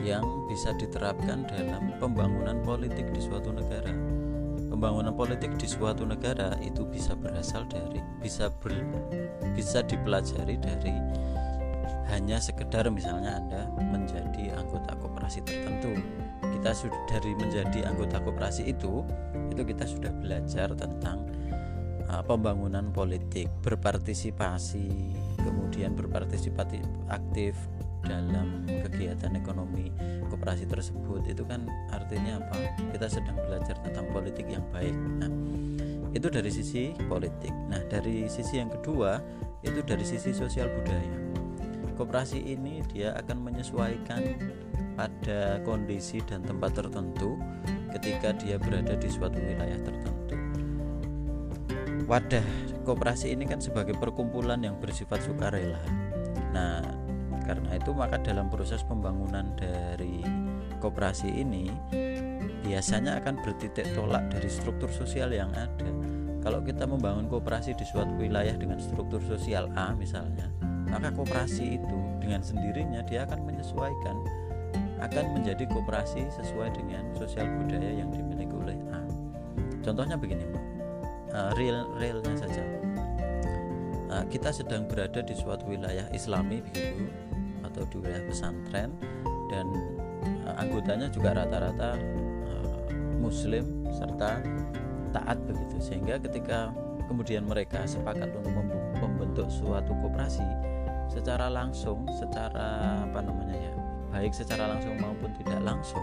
yang 0.00 0.24
bisa 0.50 0.72
diterapkan 0.76 1.48
dalam 1.48 1.94
pembangunan 1.96 2.60
politik 2.64 3.08
di 3.12 3.20
suatu 3.20 3.52
negara. 3.52 3.92
Pembangunan 4.66 5.14
politik 5.16 5.56
di 5.56 5.64
suatu 5.64 6.04
negara 6.04 6.52
itu 6.60 6.84
bisa 6.84 7.16
berasal 7.16 7.64
dari 7.70 8.02
bisa 8.20 8.52
ber, 8.60 8.76
bisa 9.56 9.80
dipelajari 9.80 10.60
dari 10.60 10.92
hanya 12.12 12.38
sekedar 12.38 12.86
misalnya 12.92 13.40
Anda 13.40 13.62
menjadi 13.80 14.54
anggota 14.54 14.94
koperasi 15.00 15.42
tertentu. 15.42 15.96
Kita 16.44 16.70
sudah 16.76 17.02
dari 17.08 17.32
menjadi 17.34 17.88
anggota 17.88 18.20
koperasi 18.20 18.68
itu 18.68 19.02
itu 19.50 19.62
kita 19.64 19.84
sudah 19.88 20.12
belajar 20.20 20.76
tentang 20.76 21.24
uh, 22.10 22.22
pembangunan 22.22 22.92
politik 22.92 23.50
berpartisipasi 23.64 25.16
kemudian 25.42 25.94
berpartisipasi 25.94 26.82
aktif 27.10 27.54
dalam 28.06 28.64
kegiatan 28.66 29.34
ekonomi 29.36 29.90
koperasi 30.30 30.64
tersebut 30.66 31.26
itu 31.26 31.42
kan 31.44 31.66
artinya 31.90 32.40
apa 32.40 32.70
kita 32.94 33.06
sedang 33.10 33.36
belajar 33.46 33.76
tentang 33.82 34.06
politik 34.14 34.46
yang 34.46 34.64
baik 34.70 34.94
nah 35.20 35.30
itu 36.14 36.26
dari 36.32 36.48
sisi 36.48 36.96
politik 37.10 37.52
nah 37.68 37.82
dari 37.90 38.30
sisi 38.30 38.62
yang 38.62 38.72
kedua 38.72 39.20
itu 39.60 39.82
dari 39.82 40.06
sisi 40.06 40.32
sosial 40.32 40.70
budaya 40.70 41.26
Koperasi 41.96 42.44
ini 42.44 42.84
dia 42.92 43.16
akan 43.16 43.40
menyesuaikan 43.40 44.36
pada 45.00 45.64
kondisi 45.64 46.20
dan 46.28 46.44
tempat 46.44 46.76
tertentu 46.76 47.40
ketika 47.96 48.36
dia 48.36 48.60
berada 48.60 48.92
di 49.00 49.08
suatu 49.08 49.40
wilayah 49.40 49.80
tertentu. 49.80 50.36
Wadah 52.04 52.44
koperasi 52.84 53.32
ini 53.32 53.48
kan 53.48 53.64
sebagai 53.64 53.96
perkumpulan 53.96 54.60
yang 54.60 54.76
bersifat 54.76 55.24
sukarela. 55.24 55.80
Nah, 56.52 56.84
karena 57.46 57.78
itu 57.78 57.94
maka 57.94 58.18
dalam 58.18 58.50
proses 58.50 58.82
pembangunan 58.82 59.46
dari 59.54 60.20
koperasi 60.82 61.30
ini 61.30 61.70
biasanya 62.66 63.22
akan 63.22 63.38
bertitik 63.46 63.86
tolak 63.94 64.26
dari 64.28 64.50
struktur 64.50 64.90
sosial 64.90 65.30
yang 65.30 65.48
ada. 65.54 65.88
Kalau 66.42 66.62
kita 66.62 66.86
membangun 66.86 67.26
koperasi 67.30 67.74
di 67.74 67.86
suatu 67.86 68.10
wilayah 68.18 68.54
dengan 68.54 68.78
struktur 68.78 69.18
sosial 69.22 69.70
A 69.74 69.94
misalnya, 69.94 70.46
maka 70.90 71.10
kooperasi 71.10 71.78
itu 71.78 71.98
dengan 72.22 72.42
sendirinya 72.42 73.02
dia 73.06 73.26
akan 73.26 73.46
menyesuaikan 73.46 74.14
akan 75.02 75.24
menjadi 75.36 75.66
kooperasi 75.70 76.26
sesuai 76.38 76.72
dengan 76.74 77.02
sosial 77.18 77.46
budaya 77.60 77.90
yang 78.02 78.10
dimiliki 78.14 78.54
oleh 78.54 78.78
A. 78.94 79.02
Contohnya 79.82 80.14
begini, 80.18 80.46
uh, 81.34 81.50
real 81.58 81.86
realnya 81.98 82.34
saja. 82.38 82.62
Uh, 84.06 84.22
kita 84.30 84.54
sedang 84.54 84.86
berada 84.86 85.18
di 85.18 85.34
suatu 85.34 85.66
wilayah 85.66 86.06
Islami 86.14 86.62
begitu 86.62 87.25
atau 87.76 87.84
di 87.92 88.00
wilayah 88.00 88.24
pesantren 88.24 88.90
dan 89.52 89.68
uh, 90.48 90.56
anggotanya 90.56 91.12
juga 91.12 91.36
rata-rata 91.36 92.00
uh, 92.48 92.88
Muslim 93.20 93.84
serta 93.92 94.40
taat 95.12 95.38
begitu. 95.44 95.76
Sehingga 95.78 96.16
ketika 96.16 96.72
kemudian 97.04 97.44
mereka 97.44 97.84
sepakat 97.84 98.32
untuk 98.32 98.52
membentuk 98.96 99.52
suatu 99.52 99.92
koperasi 100.00 100.42
secara 101.12 101.46
langsung 101.52 102.02
secara 102.18 102.98
apa 103.06 103.22
namanya 103.22 103.56
ya 103.56 103.72
baik 104.10 104.34
secara 104.34 104.74
langsung 104.74 104.98
maupun 104.98 105.30
tidak 105.38 105.60
langsung 105.62 106.02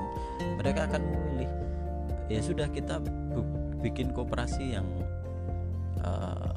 mereka 0.56 0.88
akan 0.88 1.01
memilih 1.03 1.50
ya 2.32 2.39
sudah 2.39 2.72
kita 2.72 3.03
bikin 3.84 4.15
kooperasi 4.15 4.80
yang 4.80 4.88
uh, 6.00 6.56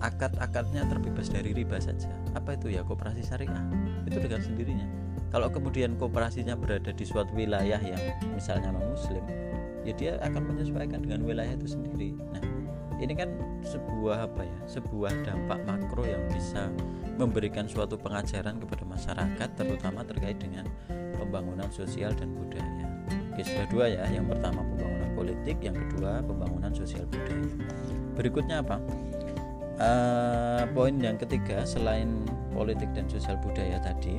akad-akadnya 0.00 0.84
terbebas 0.86 1.32
dari 1.32 1.56
riba 1.56 1.80
saja 1.80 2.10
apa 2.36 2.56
itu 2.56 2.72
ya 2.72 2.84
kooperasi 2.84 3.24
syariah 3.24 3.64
itu 4.04 4.18
dengan 4.20 4.40
sendirinya 4.44 4.86
kalau 5.32 5.48
kemudian 5.50 5.96
kooperasinya 5.96 6.54
berada 6.54 6.92
di 6.92 7.04
suatu 7.04 7.32
wilayah 7.32 7.80
yang 7.80 8.00
misalnya 8.32 8.72
non 8.72 8.92
muslim 8.92 9.24
ya 9.86 9.92
dia 9.96 10.12
akan 10.20 10.42
menyesuaikan 10.54 11.04
dengan 11.04 11.24
wilayah 11.24 11.54
itu 11.56 11.76
sendiri 11.76 12.12
nah 12.32 12.42
ini 12.96 13.12
kan 13.12 13.28
sebuah 13.60 14.32
apa 14.32 14.42
ya 14.44 14.58
sebuah 14.80 15.12
dampak 15.24 15.60
makro 15.68 16.04
yang 16.08 16.24
bisa 16.32 16.72
memberikan 17.16 17.64
suatu 17.68 17.96
pengajaran 17.96 18.60
kepada 18.60 18.84
masyarakat 18.84 19.48
terutama 19.56 20.04
terkait 20.04 20.36
dengan 20.40 20.64
pembangunan 21.16 21.68
sosial 21.72 22.12
dan 22.12 22.32
budaya. 22.36 22.86
Oke, 23.32 23.42
sudah 23.44 23.66
dua 23.72 23.84
ya. 23.88 24.04
Yang 24.12 24.36
pertama 24.36 24.60
pembangunan 24.62 25.10
politik, 25.16 25.56
yang 25.64 25.76
kedua 25.76 26.20
pembangunan 26.22 26.72
sosial 26.76 27.08
budaya. 27.08 27.48
Berikutnya 28.16 28.60
apa? 28.60 28.76
Uh, 29.76 30.64
poin 30.72 30.96
yang 30.96 31.20
ketiga 31.20 31.60
selain 31.68 32.24
politik 32.56 32.88
dan 32.96 33.04
sosial 33.12 33.36
budaya 33.44 33.76
tadi, 33.84 34.16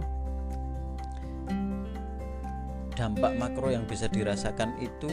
dampak 2.94 3.34
makro 3.42 3.74
yang 3.74 3.86
bisa 3.90 4.06
dirasakan 4.06 4.78
itu 4.78 5.10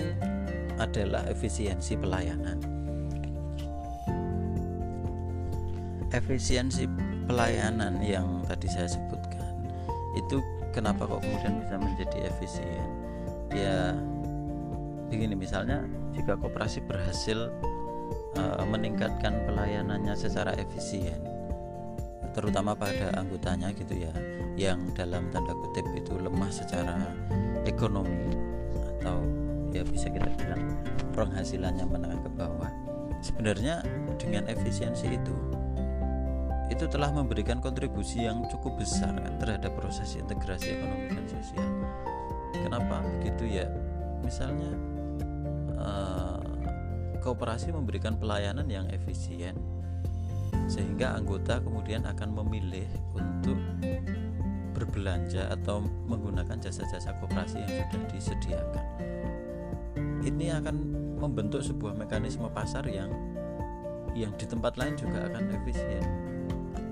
adalah 0.77 1.25
efisiensi 1.33 1.97
pelayanan. 1.97 2.61
Efisiensi 6.13 6.85
pelayanan 7.25 8.05
yang 8.05 8.45
tadi 8.45 8.69
saya 8.69 8.87
sebutkan 8.87 9.65
itu 10.15 10.39
kenapa 10.71 11.09
kok 11.09 11.25
kemudian 11.25 11.65
bisa 11.65 11.75
menjadi 11.81 12.19
efisien 12.31 12.87
ya 13.51 13.95
begini 15.11 15.35
misalnya 15.35 15.83
jika 16.15 16.39
koperasi 16.39 16.83
berhasil 16.87 17.51
uh, 18.39 18.65
meningkatkan 18.67 19.45
pelayanannya 19.47 20.15
secara 20.15 20.55
efisien 20.59 21.19
terutama 22.35 22.75
pada 22.75 23.15
anggotanya 23.15 23.71
gitu 23.75 23.95
ya 23.95 24.13
yang 24.59 24.91
dalam 24.95 25.31
tanda 25.31 25.55
kutip 25.55 25.87
itu 25.95 26.19
lemah 26.19 26.51
secara 26.51 27.15
ekonomi 27.63 28.35
atau 28.99 29.23
ya 29.71 29.87
bisa 29.87 30.11
kita 30.11 30.27
bilang 30.39 30.75
penghasilannya 31.15 31.87
menengah 31.87 32.21
ke 32.27 32.31
bawah 32.35 32.71
sebenarnya 33.23 33.87
dengan 34.19 34.51
efisiensi 34.51 35.15
itu 35.15 35.37
itu 36.73 36.89
telah 36.89 37.13
memberikan 37.13 37.61
kontribusi 37.61 38.25
yang 38.25 38.49
cukup 38.49 38.81
besar 38.81 39.15
terhadap 39.37 39.77
proses 39.77 40.17
integrasi 40.17 40.81
ekonomi 40.81 41.13
dan 41.13 41.27
sosial. 41.29 41.71
Kenapa 42.57 43.05
begitu 43.21 43.61
ya? 43.61 43.69
Misalnya 44.25 44.73
uh, 45.77 46.24
kooperasi 47.25 47.73
memberikan 47.73 48.21
pelayanan 48.21 48.69
yang 48.69 48.85
efisien 48.93 49.57
sehingga 50.69 51.17
anggota 51.17 51.57
kemudian 51.65 52.05
akan 52.05 52.37
memilih 52.45 52.85
untuk 53.17 53.57
berbelanja 54.77 55.49
atau 55.49 55.81
menggunakan 55.81 56.61
jasa-jasa 56.61 57.17
kooperasi 57.23 57.65
yang 57.65 57.73
sudah 57.73 58.03
disediakan. 58.13 58.85
Ini 60.25 60.61
akan 60.61 60.77
membentuk 61.21 61.65
sebuah 61.65 61.97
mekanisme 61.97 62.49
pasar 62.53 62.85
yang 62.89 63.09
yang 64.13 64.33
di 64.37 64.47
tempat 64.47 64.77
lain 64.77 64.95
juga 64.95 65.27
akan 65.27 65.43
efisien. 65.63 66.05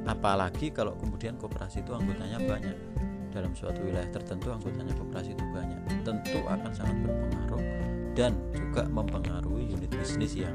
Apalagi 0.04 0.74
kalau 0.74 0.98
kemudian 0.98 1.38
koperasi 1.38 1.84
itu 1.84 1.92
anggotanya 1.92 2.40
banyak. 2.42 2.78
Dalam 3.32 3.56
suatu 3.56 3.80
wilayah 3.80 4.12
tertentu 4.12 4.52
anggotanya 4.52 4.92
koperasi 4.92 5.32
itu 5.32 5.44
banyak. 5.56 5.80
Tentu 6.04 6.44
akan 6.44 6.70
sangat 6.76 6.96
berpengaruh 7.00 7.71
dan 8.12 8.36
juga 8.52 8.84
mempengaruhi 8.88 9.72
unit 9.72 9.92
bisnis 9.92 10.36
yang 10.36 10.54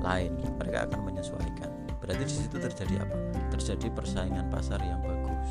lain. 0.00 0.36
Mereka 0.60 0.88
akan 0.88 1.00
menyesuaikan. 1.04 1.70
Berarti 1.98 2.24
di 2.24 2.34
situ 2.34 2.56
terjadi 2.56 3.04
apa? 3.04 3.16
Terjadi 3.52 3.86
persaingan 3.92 4.48
pasar 4.48 4.80
yang 4.80 5.00
bagus. 5.04 5.50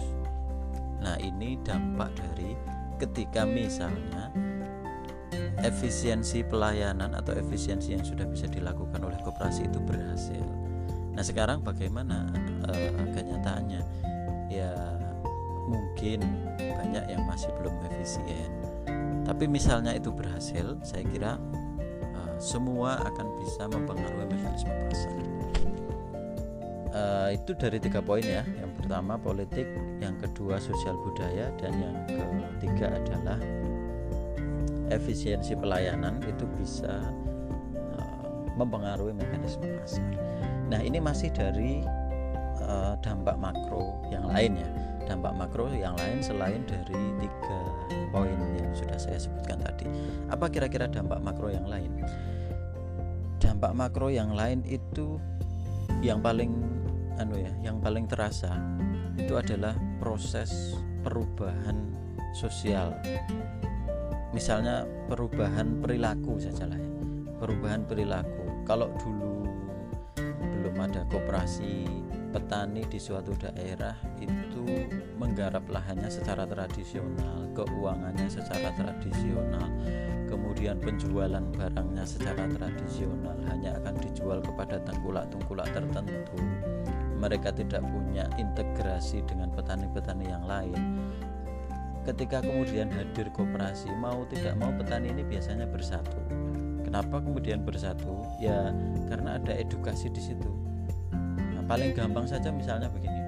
Nah 1.04 1.16
ini 1.22 1.60
dampak 1.62 2.10
dari 2.18 2.58
ketika 2.98 3.46
misalnya 3.46 4.34
efisiensi 5.62 6.42
pelayanan 6.46 7.14
atau 7.14 7.38
efisiensi 7.38 7.94
yang 7.94 8.06
sudah 8.06 8.26
bisa 8.26 8.50
dilakukan 8.50 9.02
oleh 9.06 9.18
koperasi 9.22 9.70
itu 9.70 9.78
berhasil. 9.82 10.46
Nah 11.14 11.22
sekarang 11.26 11.62
bagaimana 11.62 12.30
uh, 12.66 12.90
kenyataannya? 13.14 13.82
Ya 14.50 14.74
mungkin 15.68 16.24
banyak 16.58 17.06
yang 17.12 17.24
masih 17.28 17.52
belum 17.62 17.74
efisien. 17.94 18.50
Tapi 19.28 19.44
misalnya 19.44 19.92
itu 19.92 20.08
berhasil, 20.08 20.80
saya 20.88 21.04
kira 21.04 21.36
uh, 22.16 22.36
semua 22.40 22.96
akan 23.04 23.28
bisa 23.44 23.68
mempengaruhi 23.68 24.24
mekanisme 24.32 24.72
pasar. 24.88 25.16
Uh, 26.96 27.30
itu 27.36 27.52
dari 27.60 27.78
tiga 27.84 28.00
poin 28.00 28.24
ya. 28.24 28.48
Yang 28.48 28.72
pertama 28.80 29.20
politik, 29.20 29.68
yang 30.00 30.16
kedua 30.16 30.58
sosial 30.64 30.96
budaya, 31.04 31.52
dan 31.60 31.76
yang 31.76 31.98
ketiga 32.56 32.96
adalah 32.96 33.38
efisiensi 34.88 35.60
pelayanan 35.60 36.24
itu 36.24 36.48
bisa 36.56 37.04
uh, 38.00 38.24
mempengaruhi 38.56 39.12
mekanisme 39.12 39.68
pasar. 39.84 40.08
Nah, 40.72 40.80
ini 40.80 41.04
masih 41.04 41.36
dari 41.36 41.84
uh, 42.64 42.96
dampak 43.04 43.36
makro 43.36 44.00
yang 44.08 44.24
lain 44.32 44.56
ya. 44.56 44.72
Dampak 45.08 45.32
makro 45.40 45.72
yang 45.72 45.96
lain 45.96 46.20
selain 46.20 46.62
dari 46.68 47.00
tiga 47.24 47.60
poin 48.12 48.36
yang 48.60 48.76
sudah 48.76 49.00
saya 49.00 49.16
sebutkan 49.16 49.64
tadi. 49.64 49.88
Apa 50.28 50.52
kira-kira 50.52 50.92
dampak 50.92 51.24
makro 51.24 51.48
yang 51.48 51.64
lain? 51.64 52.04
Dampak 53.40 53.72
makro 53.72 54.12
yang 54.12 54.36
lain 54.36 54.68
itu 54.68 55.16
yang 56.04 56.20
paling 56.20 56.52
anu 57.18 57.40
ya, 57.40 57.50
yang 57.64 57.80
paling 57.80 58.06
terasa 58.06 58.52
itu 59.16 59.34
adalah 59.34 59.74
proses 60.04 60.76
perubahan 61.02 61.96
sosial. 62.36 62.92
Misalnya 64.36 64.84
perubahan 65.08 65.80
perilaku 65.80 66.38
saja 66.38 66.68
lah 66.68 66.78
ya. 66.78 66.92
Perubahan 67.40 67.88
perilaku. 67.88 68.68
Kalau 68.68 68.92
dulu 69.00 69.48
belum 70.52 70.76
ada 70.84 71.08
koperasi 71.08 71.88
petani 72.32 72.84
di 72.92 73.00
suatu 73.00 73.32
daerah 73.40 73.96
itu 74.20 74.64
menggarap 75.16 75.64
lahannya 75.72 76.12
secara 76.12 76.44
tradisional, 76.44 77.48
keuangannya 77.56 78.28
secara 78.28 78.70
tradisional, 78.76 79.68
kemudian 80.28 80.78
penjualan 80.84 81.44
barangnya 81.56 82.04
secara 82.04 82.46
tradisional 82.52 83.38
hanya 83.48 83.80
akan 83.82 83.96
dijual 84.04 84.40
kepada 84.44 84.84
tengkulak-tengkulak 84.84 85.68
tertentu. 85.72 86.40
Mereka 87.18 87.50
tidak 87.58 87.82
punya 87.82 88.30
integrasi 88.38 89.26
dengan 89.26 89.50
petani-petani 89.50 90.26
yang 90.30 90.46
lain. 90.46 90.78
Ketika 92.06 92.40
kemudian 92.40 92.88
hadir 92.94 93.28
koperasi, 93.34 93.92
mau 93.98 94.24
tidak 94.30 94.56
mau 94.56 94.72
petani 94.72 95.12
ini 95.12 95.26
biasanya 95.28 95.68
bersatu. 95.68 96.16
Kenapa 96.86 97.20
kemudian 97.20 97.68
bersatu? 97.68 98.24
Ya 98.40 98.72
karena 99.12 99.36
ada 99.36 99.52
edukasi 99.52 100.08
di 100.08 100.24
situ 100.24 100.68
paling 101.68 101.92
gampang 101.94 102.26
saja 102.26 102.50
misalnya 102.50 102.88
begini. 102.88 103.22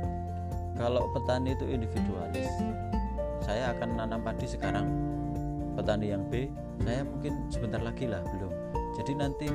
Kalau 0.79 1.12
petani 1.12 1.51
itu 1.53 1.67
individualis 1.67 2.48
saya 3.43 3.75
akan 3.75 4.00
nanam 4.00 4.24
padi 4.24 4.48
sekarang. 4.48 4.88
Petani 5.75 6.12
yang 6.12 6.24
B 6.27 6.48
saya 6.84 7.03
mungkin 7.03 7.51
sebentar 7.51 7.84
lagi 7.84 8.08
lah 8.08 8.24
belum. 8.24 8.51
Jadi 8.96 9.12
nanti 9.15 9.48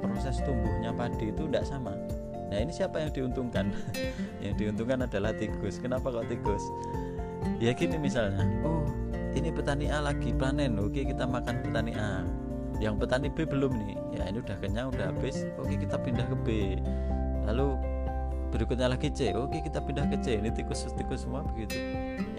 proses 0.00 0.40
tumbuhnya 0.44 0.92
padi 0.92 1.32
itu 1.32 1.48
tidak 1.48 1.64
sama. 1.64 1.96
Nah 2.46 2.58
ini 2.62 2.70
siapa 2.70 3.02
yang 3.02 3.10
diuntungkan? 3.10 3.74
Yang 4.44 4.54
diuntungkan 4.62 5.02
adalah 5.02 5.34
tikus. 5.34 5.82
Kenapa 5.82 6.14
kok 6.14 6.30
tikus? 6.30 6.62
Ya 7.58 7.74
gini 7.74 7.98
misalnya. 7.98 8.46
Oh 8.62 8.86
ini 9.34 9.50
petani 9.50 9.90
A 9.90 9.98
lagi 9.98 10.30
panen. 10.30 10.78
Oke 10.78 11.02
kita 11.02 11.26
makan 11.26 11.66
petani 11.66 11.92
A. 11.98 12.22
Yang 12.78 13.02
petani 13.02 13.28
B 13.34 13.42
belum 13.42 13.72
nih. 13.74 13.98
Ya 14.14 14.30
ini 14.30 14.38
udah 14.38 14.56
kenyang 14.62 14.94
udah 14.94 15.10
habis. 15.10 15.42
Oke 15.58 15.74
kita 15.74 15.98
pindah 15.98 16.26
ke 16.30 16.36
B. 16.46 16.48
Lalu 17.50 17.74
berikutnya 18.56 18.88
lagi 18.88 19.12
C 19.12 19.36
oke 19.36 19.60
kita 19.60 19.84
pindah 19.84 20.08
ke 20.08 20.16
C 20.24 20.40
ini 20.40 20.48
tikus-tikus 20.48 21.28
semua 21.28 21.44
begitu. 21.44 21.76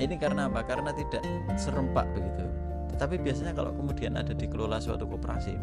Ini 0.02 0.18
karena 0.18 0.50
apa? 0.50 0.66
Karena 0.66 0.90
tidak 0.90 1.22
serempak 1.54 2.10
begitu. 2.18 2.50
Tetapi 2.98 3.22
biasanya 3.22 3.54
kalau 3.54 3.70
kemudian 3.78 4.18
ada 4.18 4.34
dikelola 4.34 4.82
suatu 4.82 5.06
koperasi 5.06 5.54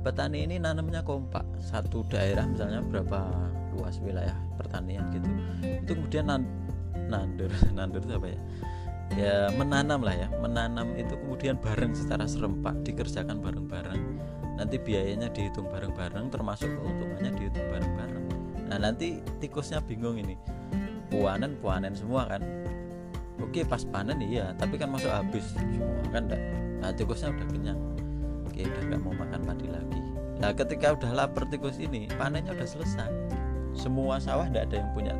petani 0.00 0.48
ini 0.48 0.56
nanamnya 0.56 1.04
kompak. 1.04 1.44
Satu 1.60 2.08
daerah 2.08 2.48
misalnya 2.48 2.80
berapa 2.80 3.28
luas 3.76 4.00
wilayah 4.00 4.32
pertanian 4.56 5.12
gitu. 5.12 5.28
Itu 5.84 5.92
kemudian 6.00 6.32
nan 6.32 6.42
nandur. 7.12 7.52
Nandur 7.76 8.00
itu 8.00 8.16
apa 8.16 8.28
ya? 8.32 8.40
Ya 9.12 9.36
menanam 9.52 10.00
lah 10.00 10.16
ya. 10.16 10.28
Menanam 10.40 10.96
itu 10.96 11.12
kemudian 11.20 11.60
bareng 11.60 11.92
secara 11.92 12.24
serempak. 12.24 12.80
Dikerjakan 12.88 13.44
bareng-bareng. 13.44 14.00
Nanti 14.56 14.80
biayanya 14.80 15.28
dihitung 15.28 15.68
bareng-bareng 15.68 16.32
termasuk 16.32 16.72
keuntungannya 16.72 17.30
dihitung 17.36 17.68
bareng-bareng 17.68 18.37
nah 18.68 18.76
nanti 18.76 19.24
tikusnya 19.40 19.80
bingung 19.80 20.20
ini. 20.20 20.36
Puanen 21.08 21.56
puanen 21.58 21.96
semua 21.96 22.28
kan. 22.28 22.44
Oke 23.40 23.64
pas 23.64 23.80
panen 23.88 24.20
iya 24.20 24.52
tapi 24.60 24.76
kan 24.76 24.92
masuk 24.92 25.08
habis 25.08 25.56
semua 25.56 25.88
kan 26.12 26.28
enggak 26.28 26.42
nah 26.78 26.90
tikusnya 26.92 27.32
udah 27.32 27.46
kenyang. 27.48 27.80
Oke 28.44 28.60
udah 28.68 28.82
nggak 28.92 29.00
mau 29.00 29.14
makan 29.16 29.40
padi 29.42 29.66
lagi. 29.72 30.02
Nah 30.38 30.50
ketika 30.54 30.94
udah 30.94 31.10
lapar 31.16 31.48
tikus 31.48 31.80
ini 31.80 32.06
panennya 32.20 32.52
udah 32.52 32.68
selesai. 32.68 33.10
Semua 33.72 34.20
sawah 34.20 34.46
enggak 34.46 34.68
ada 34.70 34.76
yang 34.84 34.90
punya 34.92 35.14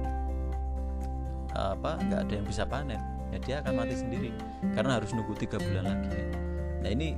apa 1.59 1.99
nggak 2.07 2.21
ada 2.29 2.33
yang 2.37 2.47
bisa 2.47 2.63
panen. 2.69 3.01
Ya 3.29 3.39
dia 3.41 3.57
akan 3.61 3.73
mati 3.85 3.95
sendiri 3.97 4.31
karena 4.73 5.01
harus 5.01 5.13
nunggu 5.17 5.35
tiga 5.37 5.57
bulan 5.57 5.85
lagi. 5.89 6.21
Nah 6.85 6.91
ini 6.93 7.17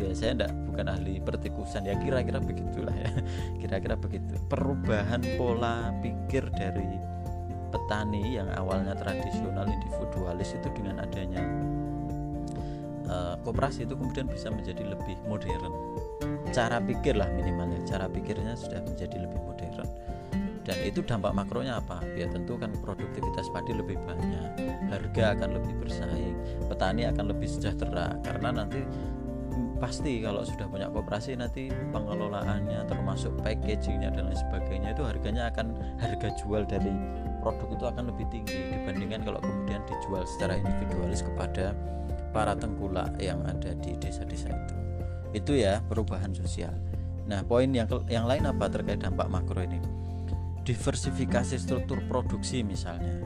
ya 0.00 0.12
saya 0.16 0.30
enggak 0.40 0.52
bukan 0.68 0.86
ahli 0.88 1.20
pertikusan 1.20 1.82
ya 1.84 1.94
kira-kira 2.00 2.38
begitulah 2.40 2.94
ya. 2.94 3.10
Kira-kira 3.60 3.94
begitu. 4.00 4.34
Perubahan 4.48 5.20
pola 5.36 5.92
pikir 6.00 6.48
dari 6.56 6.96
petani 7.70 8.34
yang 8.34 8.50
awalnya 8.58 8.98
tradisional 8.98 9.68
individualis 9.68 10.58
itu 10.58 10.68
dengan 10.74 11.06
adanya 11.06 11.42
uh, 13.10 13.34
koperasi 13.42 13.86
itu 13.86 13.94
kemudian 13.94 14.26
bisa 14.30 14.48
menjadi 14.50 14.86
lebih 14.86 15.18
modern. 15.26 15.74
Cara 16.50 16.82
pikir 16.82 17.14
lah 17.14 17.30
minimalnya 17.30 17.82
cara 17.86 18.06
pikirnya 18.10 18.58
sudah 18.58 18.82
menjadi 18.82 19.22
lebih 19.22 19.38
modern. 19.42 19.88
Dan 20.60 20.76
itu 20.86 21.02
dampak 21.02 21.34
makronya 21.34 21.82
apa? 21.82 22.04
Ya 22.14 22.30
tentu 22.30 22.54
kan 22.54 22.70
produktivitas 22.84 23.50
padi 23.50 23.74
lebih 23.74 23.98
banyak 24.06 24.70
harga 24.92 25.34
akan 25.38 25.56
lebih 25.56 25.74
bersaing 25.82 26.36
petani 26.70 27.08
akan 27.10 27.32
lebih 27.32 27.48
sejahtera. 27.50 28.14
Karena 28.22 28.62
nanti 28.62 28.82
pasti 29.80 30.20
kalau 30.20 30.44
sudah 30.44 30.68
punya 30.68 30.92
koperasi 30.92 31.40
nanti 31.40 31.72
pengelolaannya 31.72 32.84
termasuk 32.84 33.32
packagingnya 33.40 34.12
dan 34.12 34.28
lain 34.28 34.36
sebagainya 34.36 34.92
itu 34.92 35.02
harganya 35.08 35.48
akan 35.48 35.72
harga 35.96 36.28
jual 36.36 36.68
dari 36.68 36.92
produk 37.40 37.68
itu 37.72 37.84
akan 37.88 38.04
lebih 38.12 38.28
tinggi 38.28 38.60
dibandingkan 38.76 39.24
kalau 39.24 39.40
kemudian 39.40 39.80
dijual 39.88 40.28
secara 40.28 40.60
individualis 40.60 41.24
kepada 41.24 41.72
para 42.36 42.52
tengkulak 42.52 43.16
yang 43.16 43.40
ada 43.48 43.72
di 43.80 43.96
desa-desa 43.96 44.52
itu. 44.52 44.74
Itu 45.32 45.52
ya 45.56 45.80
perubahan 45.88 46.36
sosial. 46.36 46.76
Nah 47.24 47.40
poin 47.40 47.72
yang 47.72 47.88
yang 48.12 48.28
lain 48.28 48.44
apa 48.44 48.68
terkait 48.68 49.00
dampak 49.00 49.32
makro 49.32 49.64
ini? 49.64 49.80
Diversifikasi 50.60 51.56
struktur 51.56 52.04
produksi 52.04 52.60
misalnya. 52.60 53.16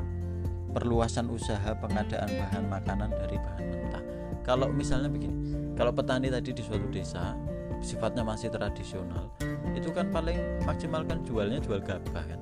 Perluasan 0.70 1.26
usaha 1.34 1.74
pengadaan 1.82 2.30
bahan 2.30 2.64
makanan 2.70 3.10
dari 3.10 3.36
bahan 3.42 3.64
mentah. 3.66 4.04
Kalau 4.46 4.70
misalnya 4.70 5.10
begini 5.10 5.63
kalau 5.74 5.90
petani 5.90 6.30
tadi 6.30 6.54
di 6.54 6.62
suatu 6.62 6.86
desa 6.90 7.34
sifatnya 7.82 8.24
masih 8.24 8.48
tradisional 8.48 9.28
itu 9.74 9.90
kan 9.90 10.08
paling 10.08 10.38
maksimalkan 10.64 11.20
jualnya 11.26 11.58
jual 11.60 11.82
gabah 11.82 12.24
kan. 12.24 12.40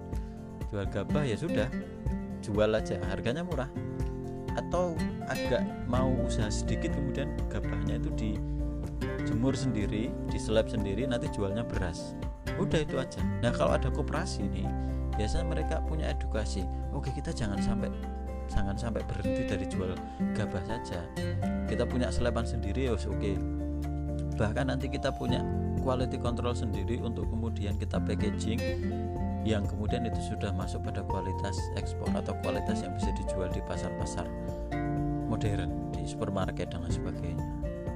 Jual 0.68 0.86
gabah 0.88 1.24
ya 1.24 1.36
sudah 1.36 1.68
jual 2.44 2.70
aja 2.70 3.00
harganya 3.08 3.42
murah. 3.42 3.68
Atau 4.52 4.94
agak 5.26 5.64
mau 5.88 6.12
usaha 6.28 6.52
sedikit 6.52 6.92
kemudian 6.92 7.32
gabahnya 7.48 7.96
itu 7.96 8.12
dijemur 8.14 9.56
sendiri 9.56 10.12
diseleb 10.28 10.68
sendiri 10.68 11.08
nanti 11.08 11.32
jualnya 11.32 11.64
beras. 11.64 12.12
Udah 12.60 12.84
itu 12.84 13.00
aja. 13.00 13.24
Nah 13.40 13.50
kalau 13.50 13.74
ada 13.74 13.88
koperasi 13.88 14.44
nih 14.52 14.68
biasanya 15.16 15.48
mereka 15.48 15.80
punya 15.88 16.12
edukasi. 16.12 16.68
Oke 16.92 17.08
kita 17.16 17.32
jangan 17.32 17.56
sampai 17.64 17.88
jangan 18.52 18.76
sampai 18.76 19.00
berhenti 19.08 19.48
dari 19.48 19.64
jual 19.64 19.96
gabah 20.36 20.64
saja. 20.68 21.00
Kita 21.64 21.88
punya 21.88 22.12
selepan 22.12 22.44
sendiri 22.44 22.92
ya 22.92 22.92
oke. 22.92 23.08
Okay. 23.16 23.36
bahkan 24.32 24.72
nanti 24.72 24.88
kita 24.88 25.12
punya 25.12 25.44
quality 25.84 26.16
control 26.16 26.56
sendiri 26.56 26.98
untuk 27.04 27.28
kemudian 27.28 27.76
kita 27.76 28.00
packaging 28.00 28.58
yang 29.44 29.66
kemudian 29.66 30.06
itu 30.08 30.18
sudah 30.34 30.50
masuk 30.54 30.82
pada 30.86 31.04
kualitas 31.04 31.58
ekspor 31.74 32.08
atau 32.14 32.32
kualitas 32.40 32.80
yang 32.80 32.94
bisa 32.96 33.10
dijual 33.18 33.50
di 33.52 33.60
pasar-pasar 33.66 34.26
modern 35.26 35.92
di 35.94 36.06
supermarket 36.06 36.70
dan 36.70 36.86
lain 36.86 36.94
sebagainya. 36.94 37.46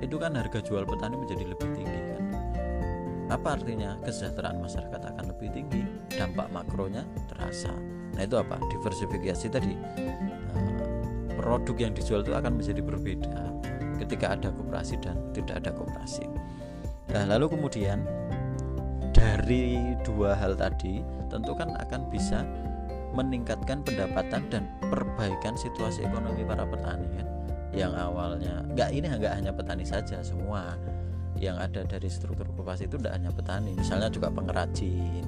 Itu 0.03 0.21
kan 0.21 0.37
harga 0.37 0.61
jual 0.61 0.85
petani 0.85 1.16
menjadi 1.16 1.45
lebih 1.47 1.69
tinggi 1.73 2.01
kan? 2.12 2.23
Apa 3.33 3.59
artinya 3.59 3.99
kesejahteraan 4.07 4.61
masyarakat 4.61 5.01
akan 5.03 5.25
lebih 5.35 5.49
tinggi? 5.51 5.83
Dampak 6.14 6.53
makronya 6.53 7.03
terasa. 7.27 7.75
Nah 8.14 8.23
itu 8.23 8.37
apa? 8.38 8.61
Diversifikasi 8.71 9.47
tadi 9.51 9.73
produk 11.46 11.78
yang 11.78 11.94
dijual 11.94 12.26
itu 12.26 12.35
akan 12.35 12.59
menjadi 12.59 12.82
berbeda 12.82 13.38
ketika 14.02 14.35
ada 14.35 14.50
koperasi 14.50 14.98
dan 14.98 15.14
tidak 15.30 15.62
ada 15.62 15.70
koperasi. 15.70 16.26
Nah, 17.14 17.22
lalu 17.30 17.54
kemudian 17.54 18.02
dari 19.14 19.94
dua 20.02 20.35
hal 20.35 20.59
tadi 20.59 21.06
tentu 21.30 21.54
kan 21.54 21.70
akan 21.78 22.11
bisa 22.11 22.42
meningkatkan 23.14 23.87
pendapatan 23.87 24.42
dan 24.50 24.66
perbaikan 24.90 25.54
situasi 25.54 26.02
ekonomi 26.02 26.42
para 26.42 26.66
petani 26.66 27.09
kan 27.16 27.26
yang 27.72 27.96
awalnya 27.96 28.61
nggak 28.76 28.90
ini 28.92 29.09
nggak 29.09 29.35
hanya 29.40 29.52
petani 29.56 29.88
saja 29.88 30.20
semua 30.20 30.76
yang 31.40 31.56
ada 31.56 31.80
dari 31.88 32.12
struktur 32.12 32.44
koperasi 32.52 32.85
itu 32.85 33.00
tidak 33.00 33.16
hanya 33.16 33.32
petani 33.32 33.72
misalnya 33.72 34.12
juga 34.12 34.28
pengrajin 34.28 35.24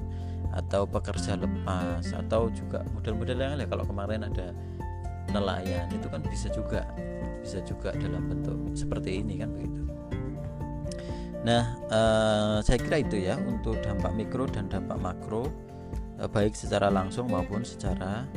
atau 0.53 0.85
pekerja 0.85 1.37
lepas 1.37 2.05
atau 2.13 2.49
juga 2.53 2.85
model-model 2.93 3.37
yang 3.37 3.57
lain 3.57 3.69
kalau 3.69 3.85
kemarin 3.85 4.21
ada 4.25 4.53
nelayan 5.29 5.87
itu 5.93 6.07
kan 6.09 6.21
bisa 6.25 6.49
juga 6.49 6.85
bisa 7.39 7.63
juga 7.63 7.95
dalam 7.95 8.29
bentuk 8.29 8.77
seperti 8.77 9.23
ini 9.23 9.41
kan 9.41 9.49
begitu. 9.53 9.81
Nah 11.41 11.63
eh, 11.87 12.57
saya 12.61 12.77
kira 12.77 12.97
itu 12.99 13.17
ya 13.17 13.39
untuk 13.39 13.79
dampak 13.79 14.11
mikro 14.13 14.45
dan 14.45 14.67
dampak 14.67 14.99
makro 14.99 15.47
eh, 16.19 16.29
baik 16.29 16.53
secara 16.53 16.91
langsung 16.91 17.31
maupun 17.31 17.63
secara 17.63 18.27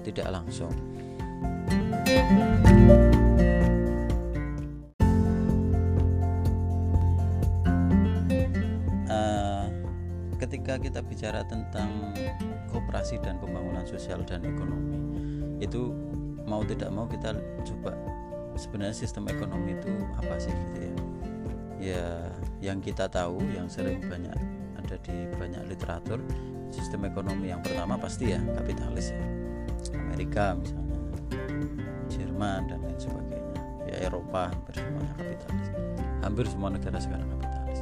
tidak 0.00 0.28
langsung. 0.32 0.72
Uh, 9.10 9.66
ketika 10.40 10.78
kita 10.80 11.02
bicara 11.04 11.44
tentang 11.44 11.90
kooperasi 12.70 13.18
dan 13.20 13.36
pembangunan 13.42 13.84
sosial 13.84 14.22
dan 14.24 14.46
ekonomi 14.46 15.39
itu 15.60 15.92
mau 16.48 16.64
tidak 16.64 16.90
mau 16.90 17.06
kita 17.06 17.36
coba 17.62 17.94
sebenarnya 18.56 18.96
sistem 18.96 19.28
ekonomi 19.30 19.76
itu 19.76 19.92
apa 20.18 20.34
sih 20.40 20.50
gitu 20.50 20.78
ya? 20.80 20.94
Ya 21.80 22.06
yang 22.60 22.84
kita 22.84 23.08
tahu 23.08 23.40
yang 23.54 23.68
sering 23.68 24.04
banyak 24.04 24.36
ada 24.76 24.96
di 25.00 25.28
banyak 25.36 25.64
literatur 25.70 26.20
sistem 26.72 27.08
ekonomi 27.08 27.52
yang 27.52 27.62
pertama 27.64 27.96
pasti 27.96 28.32
ya 28.34 28.40
kapitalis 28.56 29.12
ya. 29.14 29.22
Amerika 29.96 30.58
misalnya 30.58 30.90
Jerman 32.10 32.66
dan 32.66 32.78
lain 32.82 32.98
sebagainya. 32.98 33.54
Ya 33.86 33.96
Eropa 34.10 34.50
hampir 34.50 34.74
semuanya 34.76 35.14
kapitalis. 35.16 35.68
Hampir 36.20 36.44
semua 36.50 36.68
negara 36.74 36.98
sekarang 36.98 37.28
kapitalis. 37.38 37.80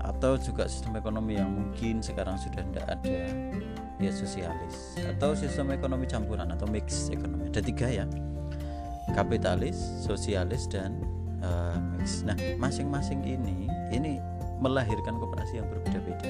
Atau 0.00 0.32
juga 0.40 0.64
sistem 0.66 0.96
ekonomi 0.96 1.36
yang 1.38 1.52
mungkin 1.52 2.00
sekarang 2.00 2.40
sudah 2.40 2.64
tidak 2.72 2.86
ada 2.88 3.18
ya 4.00 4.12
sosialis 4.12 4.96
atau 4.96 5.36
sistem 5.36 5.76
ekonomi 5.76 6.08
campuran 6.08 6.48
atau 6.48 6.64
mix 6.66 7.12
ekonomi. 7.12 7.52
Ada 7.52 7.60
tiga 7.60 7.86
ya. 7.86 8.04
Kapitalis 9.12 9.76
sosialis 10.00 10.64
dan 10.66 10.96
uh, 11.44 11.76
mix. 12.00 12.24
Nah 12.24 12.36
masing-masing 12.56 13.20
ini 13.22 13.68
ini 13.92 14.16
melahirkan 14.58 15.20
kooperasi 15.20 15.60
yang 15.60 15.68
berbeda-beda. 15.68 16.28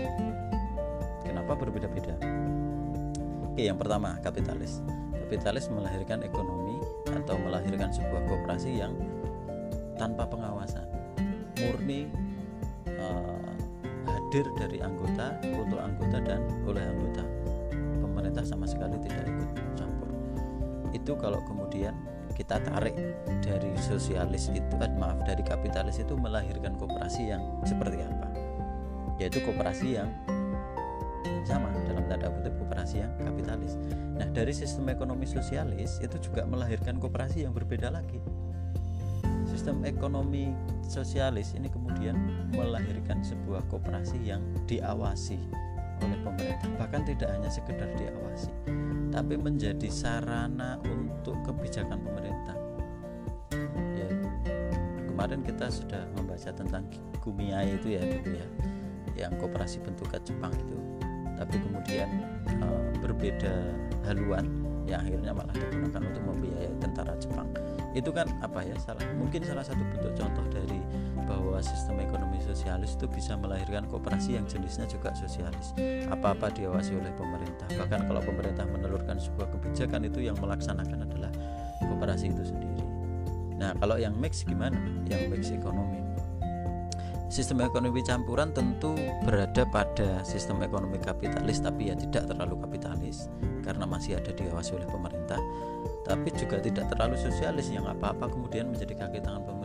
Kenapa 1.23 1.55
berbeda-beda? 1.55 2.19
Oke 3.47 3.71
yang 3.71 3.79
pertama 3.79 4.19
kapitalis. 4.21 4.83
Kapitalis 5.15 5.71
melahirkan 5.71 6.27
ekonomi 6.27 6.83
atau 7.07 7.39
melahirkan 7.39 7.95
sebuah 7.95 8.27
kooperasi 8.27 8.83
yang 8.83 8.99
tanpa 9.95 10.27
pengawasan 10.27 10.91
murni 11.61 12.09
uh, 12.99 13.53
hadir 14.09 14.49
dari 14.57 14.81
anggota 14.81 15.37
untuk 15.45 15.79
anggota 15.79 16.19
dan 16.25 16.41
oleh 16.65 16.83
anggota 16.83 17.23
pemerintah 18.21 18.45
sama 18.45 18.69
sekali 18.69 19.01
tidak 19.01 19.33
ikut 19.33 19.49
campur 19.81 20.13
itu 20.93 21.13
kalau 21.17 21.41
kemudian 21.49 21.97
kita 22.37 22.61
tarik 22.69 22.93
dari 23.41 23.73
sosialis 23.81 24.53
itu 24.53 24.75
eh, 24.77 24.93
maaf 25.01 25.25
dari 25.25 25.41
kapitalis 25.41 26.05
itu 26.05 26.13
melahirkan 26.21 26.77
kooperasi 26.77 27.33
yang 27.33 27.41
seperti 27.65 28.05
apa 28.05 28.29
yaitu 29.17 29.41
kooperasi 29.41 29.97
yang 29.97 30.13
sama 31.49 31.73
dalam 31.89 32.05
tanda 32.13 32.29
kutip 32.29 32.53
kooperasi 32.61 33.01
yang 33.01 33.13
kapitalis. 33.25 33.81
Nah, 34.17 34.29
dari 34.29 34.53
sistem 34.53 34.93
ekonomi 34.93 35.25
sosialis 35.25 35.97
itu 36.05 36.17
juga 36.21 36.45
melahirkan 36.45 37.01
kooperasi 37.01 37.49
yang 37.49 37.57
berbeda 37.57 37.89
lagi. 37.89 38.21
Sistem 39.49 39.83
ekonomi 39.89 40.53
sosialis 40.85 41.57
ini 41.57 41.73
kemudian 41.73 42.17
melahirkan 42.53 43.25
sebuah 43.25 43.65
kooperasi 43.73 44.21
yang 44.21 44.45
diawasi 44.69 45.41
oleh 46.03 46.19
pemerintah, 46.25 46.69
bahkan 46.81 47.03
tidak 47.05 47.29
hanya 47.33 47.51
sekedar 47.53 47.89
diawasi, 47.97 48.53
tapi 49.13 49.35
menjadi 49.37 49.89
sarana 49.89 50.81
untuk 50.87 51.37
kebijakan 51.45 52.01
pemerintah. 52.01 52.57
Ya, 53.97 54.09
kemarin 55.11 55.41
kita 55.45 55.69
sudah 55.69 56.03
membaca 56.17 56.51
tentang 56.51 56.85
Kumiai 57.21 57.77
itu 57.77 57.97
ya, 57.97 58.03
gitu 58.05 58.31
ya, 58.41 58.47
yang 59.29 59.33
kooperasi 59.37 59.85
bentukan 59.85 60.21
Jepang 60.25 60.53
itu. 60.57 60.77
Tapi 61.37 61.57
kemudian 61.57 62.09
uh, 62.61 62.85
berbeda 63.01 63.53
haluan 64.09 64.49
yang 64.89 65.05
akhirnya 65.05 65.33
malah 65.33 65.55
digunakan 65.57 66.03
untuk 66.05 66.23
membiayai 66.25 66.75
tentara 66.81 67.15
Jepang. 67.17 67.49
Itu 67.93 68.11
kan 68.13 68.29
apa 68.41 68.65
ya 68.65 68.77
salah 68.81 69.03
mungkin 69.17 69.45
salah 69.45 69.65
satu 69.65 69.81
bentuk 69.95 70.13
contoh 70.17 70.45
dari 70.53 70.81
bahwa 71.31 71.63
sistem 71.63 72.03
ekonomi 72.03 72.43
sosialis 72.43 72.99
itu 72.99 73.07
bisa 73.07 73.39
melahirkan 73.39 73.87
kooperasi 73.87 74.35
yang 74.35 74.51
jenisnya 74.51 74.91
juga 74.91 75.15
sosialis. 75.15 75.71
Apa-apa 76.11 76.51
diawasi 76.51 76.99
oleh 76.99 77.15
pemerintah. 77.15 77.71
Bahkan 77.71 78.11
kalau 78.11 78.19
pemerintah 78.19 78.67
menelurkan 78.67 79.23
sebuah 79.23 79.55
kebijakan 79.55 80.11
itu 80.11 80.27
yang 80.27 80.35
melaksanakan 80.43 81.07
adalah 81.07 81.31
kooperasi 81.87 82.35
itu 82.35 82.51
sendiri. 82.51 82.83
Nah 83.63 83.79
kalau 83.79 83.95
yang 83.95 84.19
mix 84.19 84.43
gimana? 84.43 84.75
Yang 85.07 85.23
mix 85.31 85.43
ekonomi. 85.55 86.03
Sistem 87.31 87.63
ekonomi 87.63 88.03
campuran 88.03 88.51
tentu 88.51 88.99
berada 89.23 89.63
pada 89.71 90.27
sistem 90.27 90.67
ekonomi 90.67 90.99
kapitalis 90.99 91.63
tapi 91.63 91.87
ya 91.87 91.95
tidak 91.95 92.27
terlalu 92.27 92.59
kapitalis 92.59 93.31
karena 93.63 93.87
masih 93.87 94.19
ada 94.19 94.35
diawasi 94.35 94.75
oleh 94.75 94.89
pemerintah. 94.91 95.39
Tapi 96.03 96.27
juga 96.35 96.59
tidak 96.59 96.91
terlalu 96.91 97.15
sosialis 97.15 97.71
yang 97.71 97.87
apa-apa 97.87 98.27
kemudian 98.27 98.75
menjadi 98.75 99.07
kaki 99.07 99.23
tangan 99.23 99.47
pemerintah 99.47 99.60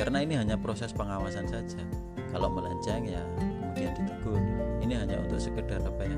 karena 0.00 0.24
ini 0.24 0.34
hanya 0.40 0.56
proses 0.56 0.96
pengawasan 0.96 1.44
saja 1.44 1.84
kalau 2.32 2.48
melenceng 2.48 3.04
ya 3.04 3.20
kemudian 3.36 3.92
ditegur 3.92 4.40
ini 4.80 4.96
hanya 4.96 5.20
untuk 5.20 5.36
sekedar 5.36 5.84
apa 5.84 6.02
ya 6.08 6.16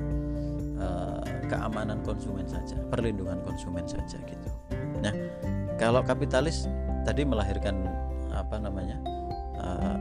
uh, 0.79 1.19
keamanan 1.51 1.99
konsumen 2.07 2.47
saja 2.47 2.79
perlindungan 2.87 3.43
konsumen 3.43 3.83
saja 3.83 4.15
gitu 4.23 4.49
nah 5.03 5.11
kalau 5.75 5.99
kapitalis 5.99 6.71
tadi 7.03 7.27
melahirkan 7.27 7.75
apa 8.31 8.55
namanya 8.55 8.95
uh, 9.59 9.99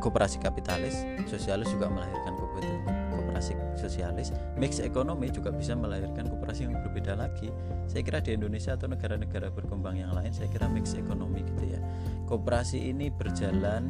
koperasi 0.00 0.36
kapitalis, 0.36 1.04
sosialis 1.24 1.72
juga 1.72 1.88
melahirkan 1.88 2.36
koperasi 2.36 3.56
sosialis, 3.74 4.30
mix 4.56 4.78
ekonomi 4.78 5.32
juga 5.32 5.50
bisa 5.50 5.72
melahirkan 5.74 6.28
koperasi 6.28 6.68
yang 6.68 6.76
berbeda 6.80 7.16
lagi. 7.18 7.48
Saya 7.88 8.04
kira 8.06 8.20
di 8.20 8.36
Indonesia 8.36 8.76
atau 8.76 8.86
negara-negara 8.86 9.50
berkembang 9.50 9.98
yang 9.98 10.12
lain, 10.12 10.30
saya 10.30 10.48
kira 10.52 10.70
mix 10.70 10.94
ekonomi 10.94 11.42
gitu 11.42 11.74
ya. 11.74 11.80
Koperasi 12.24 12.90
ini 12.90 13.12
berjalan 13.12 13.88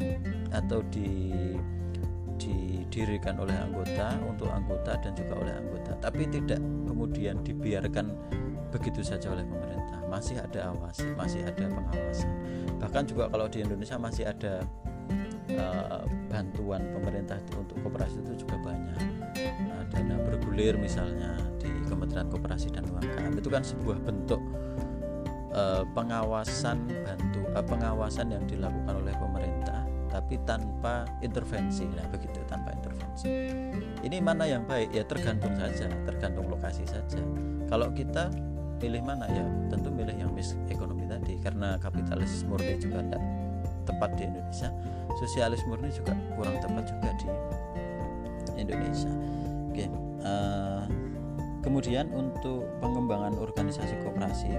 atau 0.51 0.83
di 0.91 1.33
didirikan 2.35 3.39
oleh 3.39 3.55
anggota 3.55 4.19
untuk 4.27 4.51
anggota 4.51 4.99
dan 4.99 5.15
juga 5.15 5.39
oleh 5.39 5.55
anggota, 5.55 5.95
tapi 6.03 6.27
tidak 6.27 6.59
kemudian 6.87 7.41
dibiarkan 7.47 8.11
begitu 8.75 9.07
saja 9.07 9.31
oleh 9.31 9.47
pemerintah. 9.47 10.03
Masih 10.11 10.39
ada 10.43 10.75
awasi, 10.75 11.07
masih 11.15 11.47
ada 11.47 11.71
pengawasan. 11.71 12.31
Bahkan 12.83 13.03
juga 13.07 13.31
kalau 13.31 13.47
di 13.47 13.63
Indonesia 13.63 13.95
masih 13.99 14.27
ada 14.27 14.67
uh, 15.55 16.03
bantuan 16.31 16.83
pemerintah 16.91 17.39
untuk 17.55 17.79
koperasi 17.87 18.19
itu 18.25 18.47
juga 18.47 18.57
banyak 18.63 18.99
uh, 19.71 19.83
dana 19.93 20.17
bergulir 20.27 20.75
misalnya 20.79 21.39
di 21.61 21.71
Kementerian 21.87 22.29
Koperasi 22.31 22.73
dan 22.73 22.89
UMKM 22.89 23.35
itu 23.39 23.49
kan 23.51 23.63
sebuah 23.63 23.99
bentuk 24.03 24.41
uh, 25.55 25.83
pengawasan 25.95 26.85
bantu 26.91 27.41
uh, 27.55 27.65
pengawasan 27.65 28.35
yang 28.35 28.45
dilakukan 28.45 28.95
oleh 29.01 29.15
pemerintah 29.17 29.87
tapi 30.15 30.39
tanpa 30.47 31.03
intervensi. 31.27 31.91
Nah 31.91 32.07
begitu 32.07 32.39
tanpa 32.47 32.71
intervensi. 32.71 33.27
Ini 34.07 34.23
mana 34.23 34.47
yang 34.47 34.63
baik? 34.63 34.95
Ya 34.95 35.03
tergantung 35.03 35.59
saja 35.59 35.91
tergantung 36.07 36.47
lokasi 36.47 36.87
saja. 36.87 37.19
Kalau 37.67 37.91
kita 37.91 38.31
pilih 38.79 39.03
mana? 39.03 39.27
Ya 39.27 39.43
tentu 39.75 39.91
milih 39.91 40.15
yang 40.15 40.31
mis 40.31 40.55
ekonomi 40.71 41.11
tadi 41.11 41.35
karena 41.43 41.83
kapitalis 41.83 42.47
murni 42.47 42.79
juga 42.79 43.03
tidak 43.03 43.23
tepat 43.91 44.11
di 44.15 44.23
Indonesia. 44.31 44.71
Sosialis 45.19 45.63
murni 45.67 45.91
juga 45.91 46.15
kurang 46.39 46.63
tepat 46.63 46.85
juga 46.87 47.11
di 47.19 47.29
Indonesia. 48.55 49.11
Oke 49.75 49.91
uh, 50.23 50.87
kemudian 51.65 52.07
untuk 52.13 52.63
pengembangan 52.79 53.35
organisasi 53.41 53.99
koperasi 54.05 54.53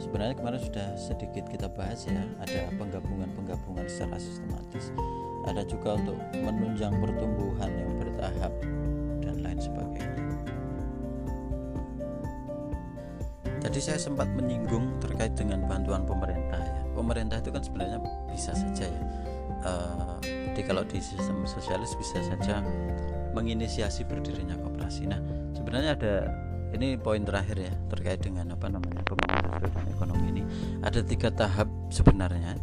sebenarnya 0.00 0.34
kemarin 0.38 0.60
sudah 0.60 0.88
sedikit 0.98 1.44
kita 1.50 1.66
bahas 1.70 2.06
ya 2.06 2.22
ada 2.42 2.70
penggabungan-penggabungan 2.78 3.86
secara 3.86 4.16
sistematis. 4.18 4.94
Ada 5.44 5.62
juga 5.68 6.00
untuk 6.00 6.16
menunjang 6.32 6.96
pertumbuhan 6.98 7.68
yang 7.68 7.90
bertahap 8.00 8.52
dan 9.20 9.36
lain 9.44 9.60
sebagainya. 9.60 10.22
Tadi 13.60 13.80
saya 13.80 13.96
sempat 14.00 14.28
menyinggung 14.32 15.00
terkait 15.00 15.32
dengan 15.36 15.64
bantuan 15.64 16.04
pemerintah 16.04 16.60
ya. 16.60 16.82
Pemerintah 16.92 17.40
itu 17.40 17.50
kan 17.52 17.62
sebenarnya 17.64 17.98
bisa 18.28 18.52
saja 18.52 18.88
ya 18.88 19.04
uh, 19.64 20.16
jadi 20.54 20.60
kalau 20.70 20.86
di 20.86 21.02
sistem 21.02 21.42
sosialis 21.48 21.98
bisa 21.98 22.22
saja 22.22 22.62
menginisiasi 23.34 24.06
berdirinya 24.06 24.54
koperasi. 24.62 25.10
Nah 25.10 25.18
sebenarnya 25.50 25.98
ada 25.98 26.14
ini 26.70 26.94
poin 26.94 27.26
terakhir 27.26 27.58
ya 27.58 27.74
terkait 27.90 28.22
dengan 28.22 28.54
apa 28.54 28.70
namanya 28.70 29.02
ekonomi 29.90 30.26
ini. 30.34 30.42
Ada 30.84 31.00
tiga 31.04 31.32
tahap 31.32 31.70
sebenarnya. 31.88 32.56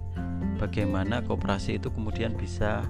Bagaimana 0.61 1.25
koperasi 1.25 1.81
itu 1.81 1.89
kemudian 1.89 2.37
bisa 2.37 2.85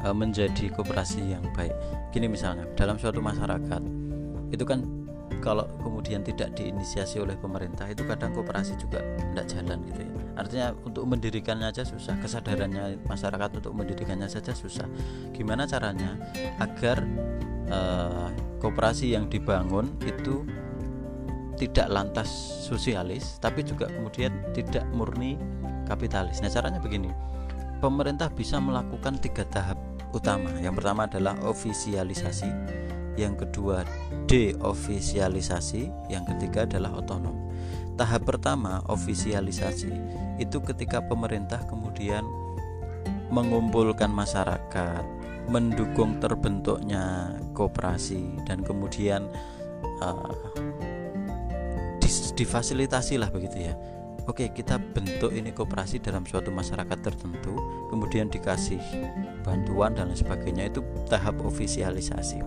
uh, 0.00 0.16
menjadi 0.16 0.72
koperasi 0.72 1.36
yang 1.36 1.44
baik. 1.52 1.72
Gini 2.10 2.26
misalnya 2.26 2.64
dalam 2.72 2.96
suatu 2.96 3.20
masyarakat 3.20 3.82
itu 4.50 4.64
kan 4.64 4.82
kalau 5.40 5.64
kemudian 5.80 6.20
tidak 6.20 6.52
diinisiasi 6.56 7.20
oleh 7.20 7.36
pemerintah 7.36 7.88
itu 7.88 8.04
kadang 8.04 8.36
koperasi 8.36 8.76
juga 8.76 9.00
tidak 9.32 9.46
jalan 9.48 9.78
gitu 9.88 10.00
ya. 10.04 10.10
Artinya 10.40 10.68
untuk 10.84 11.04
mendirikannya 11.04 11.68
aja 11.68 11.84
susah 11.84 12.16
kesadarannya 12.16 13.04
masyarakat 13.04 13.60
untuk 13.60 13.72
mendirikannya 13.76 14.28
saja 14.28 14.56
susah. 14.56 14.88
Gimana 15.36 15.68
caranya 15.68 16.16
agar 16.60 17.04
uh, 17.68 18.28
koperasi 18.60 19.16
yang 19.16 19.28
dibangun 19.28 19.96
itu 20.04 20.44
tidak 21.60 21.92
lantas 21.92 22.32
sosialis 22.64 23.36
tapi 23.36 23.60
juga 23.60 23.92
kemudian 23.92 24.32
tidak 24.56 24.88
murni 24.96 25.36
kapitalis. 25.84 26.40
Nah, 26.40 26.48
caranya 26.48 26.80
begini. 26.80 27.12
Pemerintah 27.84 28.32
bisa 28.32 28.56
melakukan 28.56 29.20
tiga 29.20 29.44
tahap 29.52 29.76
utama. 30.16 30.48
Yang 30.60 30.80
pertama 30.80 31.04
adalah 31.08 31.36
ofisialisasi, 31.44 32.48
yang 33.20 33.36
kedua 33.36 33.84
deofisialisasi, 34.24 36.08
yang 36.08 36.24
ketiga 36.24 36.64
adalah 36.64 36.96
otonom. 36.96 37.36
Tahap 37.96 38.24
pertama 38.24 38.80
ofisialisasi 38.88 39.92
itu 40.40 40.56
ketika 40.64 41.04
pemerintah 41.04 41.60
kemudian 41.68 42.24
mengumpulkan 43.28 44.08
masyarakat, 44.08 45.04
mendukung 45.48 46.16
terbentuknya 46.20 47.36
koperasi 47.52 48.40
dan 48.48 48.64
kemudian 48.64 49.28
uh, 50.00 50.32
difasilitasi 52.34 53.16
lah 53.16 53.30
begitu 53.30 53.70
ya. 53.70 53.74
Oke 54.28 54.52
kita 54.52 54.76
bentuk 54.78 55.32
ini 55.32 55.50
koperasi 55.50 55.98
dalam 55.98 56.22
suatu 56.28 56.52
masyarakat 56.52 56.98
tertentu 57.00 57.56
kemudian 57.88 58.28
dikasih 58.28 58.78
bantuan 59.42 59.96
dan 59.96 60.12
lain 60.12 60.18
sebagainya 60.18 60.70
itu 60.70 60.84
tahap 61.08 61.40
ofisialisasi. 61.40 62.44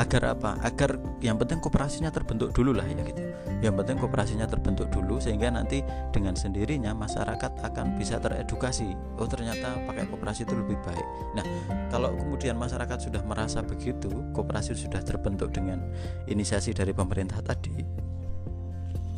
Agar 0.00 0.32
apa? 0.32 0.56
Agar 0.64 0.96
yang 1.20 1.36
penting 1.36 1.60
kooperasinya 1.60 2.08
terbentuk 2.08 2.56
dulu 2.56 2.72
lah 2.72 2.88
ya 2.88 3.04
gitu. 3.04 3.20
Yang 3.60 3.74
penting 3.84 3.96
kooperasinya 4.00 4.48
terbentuk 4.48 4.88
dulu 4.88 5.20
sehingga 5.20 5.52
nanti 5.52 5.84
dengan 6.12 6.32
sendirinya 6.32 6.96
masyarakat 6.96 7.60
akan 7.60 8.00
bisa 8.00 8.16
teredukasi 8.16 8.96
oh 9.20 9.28
ternyata 9.28 9.76
pakai 9.84 10.08
kooperasi 10.08 10.48
itu 10.48 10.56
lebih 10.56 10.80
baik. 10.80 11.06
Nah 11.36 11.44
kalau 11.92 12.16
kemudian 12.16 12.56
masyarakat 12.56 12.98
sudah 13.08 13.20
merasa 13.28 13.60
begitu 13.60 14.08
kooperasi 14.32 14.72
sudah 14.72 15.04
terbentuk 15.04 15.52
dengan 15.52 15.84
inisiasi 16.24 16.72
dari 16.72 16.96
pemerintah 16.96 17.44
tadi 17.44 18.09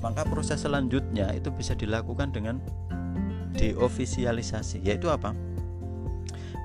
maka 0.03 0.27
proses 0.27 0.67
selanjutnya 0.67 1.31
itu 1.33 1.49
bisa 1.55 1.79
dilakukan 1.79 2.35
dengan 2.35 2.59
deofisialisasi 3.55 4.83
yaitu 4.83 5.07
apa 5.09 5.33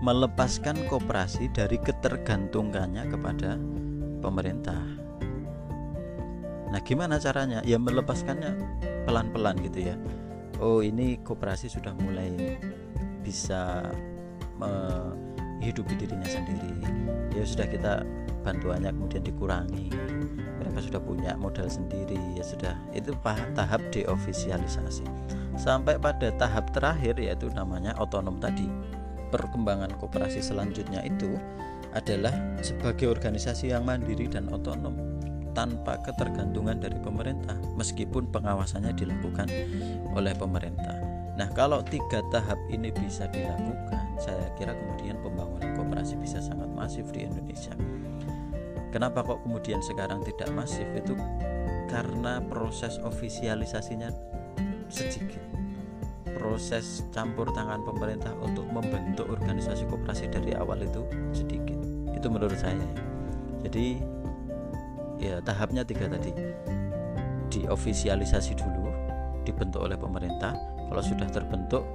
melepaskan 0.02 0.78
kooperasi 0.90 1.50
dari 1.54 1.82
ketergantungannya 1.82 3.10
kepada 3.10 3.58
pemerintah. 4.22 4.82
Nah, 6.68 6.82
gimana 6.84 7.18
caranya? 7.18 7.64
Ya 7.66 7.82
melepaskannya 7.82 8.54
pelan-pelan 9.10 9.58
gitu 9.66 9.90
ya. 9.90 9.96
Oh, 10.62 10.86
ini 10.86 11.18
koperasi 11.22 11.70
sudah 11.70 11.98
mulai 11.98 12.58
bisa 13.26 13.90
menghidupi 14.62 15.98
dirinya 15.98 16.28
sendiri. 16.28 16.72
Ya 17.34 17.44
sudah 17.46 17.66
kita 17.70 17.94
bantuannya 18.46 18.94
kemudian 18.94 19.24
dikurangi. 19.26 20.17
Mereka 20.78 20.94
sudah 20.94 21.02
punya 21.10 21.34
modal 21.42 21.66
sendiri, 21.74 22.22
ya 22.38 22.46
sudah. 22.46 22.78
Itu 22.94 23.18
tahap 23.58 23.82
deofisialisasi. 23.90 25.10
Sampai 25.58 25.98
pada 25.98 26.30
tahap 26.38 26.70
terakhir 26.70 27.18
yaitu 27.18 27.50
namanya 27.50 27.98
otonom 27.98 28.38
tadi. 28.38 28.70
Perkembangan 29.34 29.98
koperasi 29.98 30.38
selanjutnya 30.38 31.02
itu 31.02 31.34
adalah 31.98 32.30
sebagai 32.62 33.10
organisasi 33.10 33.74
yang 33.74 33.90
mandiri 33.90 34.30
dan 34.30 34.54
otonom 34.54 34.94
tanpa 35.58 35.98
ketergantungan 36.06 36.78
dari 36.78 37.02
pemerintah 37.02 37.58
meskipun 37.74 38.30
pengawasannya 38.30 38.94
dilakukan 38.94 39.50
oleh 40.14 40.38
pemerintah. 40.38 40.94
Nah, 41.42 41.50
kalau 41.58 41.82
tiga 41.82 42.22
tahap 42.30 42.62
ini 42.70 42.94
bisa 42.94 43.26
dilakukan, 43.34 44.14
saya 44.22 44.46
kira 44.62 44.78
kemudian 44.78 45.18
pembangunan 45.26 45.74
kooperasi 45.74 46.22
bisa 46.22 46.38
sangat 46.38 46.70
masif 46.70 47.10
di 47.10 47.26
Indonesia. 47.26 47.74
Kenapa 48.98 49.22
kok 49.22 49.46
kemudian 49.46 49.78
sekarang 49.78 50.26
tidak 50.26 50.50
masif? 50.58 50.90
Itu 50.98 51.14
karena 51.86 52.42
proses 52.42 52.98
ofisialisasinya 53.06 54.10
sedikit. 54.90 55.38
Proses 56.34 57.06
campur 57.14 57.46
tangan 57.54 57.86
pemerintah 57.86 58.34
untuk 58.42 58.66
membentuk 58.66 59.30
organisasi 59.30 59.86
kooperasi 59.86 60.34
dari 60.34 60.58
awal 60.58 60.82
itu 60.82 61.06
sedikit 61.30 61.78
itu 62.18 62.28
menurut 62.34 62.58
saya 62.58 62.82
jadi 63.62 64.02
ya 65.22 65.38
tahapnya 65.46 65.86
tiga 65.86 66.10
tadi 66.10 66.34
diofisialisasi 67.54 68.58
dulu 68.58 68.90
dibentuk 69.46 69.86
oleh 69.86 69.98
pemerintah 69.98 70.58
kalau 70.90 71.04
sudah 71.06 71.30
terbentuk 71.30 71.86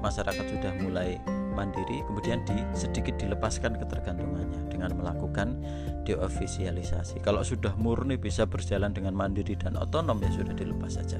masyarakat 0.00 0.44
sudah 0.48 0.72
mulai 0.80 1.20
mandiri 1.56 2.04
kemudian 2.04 2.44
di, 2.44 2.60
sedikit 2.76 3.16
dilepaskan 3.16 3.80
ketergantungannya 3.80 4.68
dengan 4.68 4.92
melakukan 4.92 5.56
deofisialisasi 6.04 7.24
kalau 7.24 7.40
sudah 7.40 7.72
murni 7.80 8.20
bisa 8.20 8.44
berjalan 8.44 8.92
dengan 8.92 9.16
mandiri 9.16 9.56
dan 9.56 9.80
otonom 9.80 10.20
ya 10.20 10.28
sudah 10.28 10.52
dilepas 10.52 11.00
saja 11.00 11.16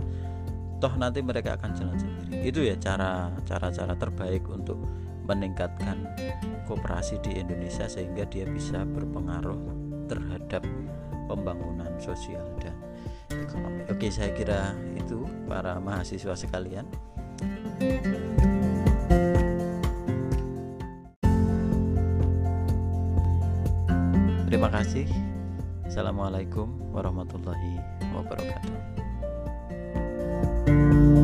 toh 0.76 0.92
nanti 1.00 1.24
mereka 1.24 1.56
akan 1.56 1.72
jalan 1.72 1.96
sendiri 1.96 2.44
itu 2.44 2.60
ya 2.68 2.76
cara 2.76 3.32
cara 3.48 3.72
cara 3.72 3.96
terbaik 3.96 4.44
untuk 4.52 4.76
meningkatkan 5.26 6.06
kooperasi 6.68 7.18
di 7.24 7.40
Indonesia 7.40 7.88
sehingga 7.90 8.28
dia 8.28 8.46
bisa 8.46 8.86
berpengaruh 8.86 9.58
terhadap 10.06 10.62
pembangunan 11.26 11.90
sosial 11.98 12.46
dan 12.62 12.74
ekonomi. 13.34 13.82
Oke, 13.90 14.08
saya 14.10 14.30
kira 14.34 14.74
itu 14.94 15.26
para 15.50 15.82
mahasiswa 15.82 16.34
sekalian. 16.38 16.86
Terima 24.56 24.72
kasih. 24.72 25.04
Assalamualaikum 25.84 26.88
warahmatullahi 26.88 27.76
wabarakatuh. 28.16 28.72
thank 30.64 30.96
you 30.96 31.15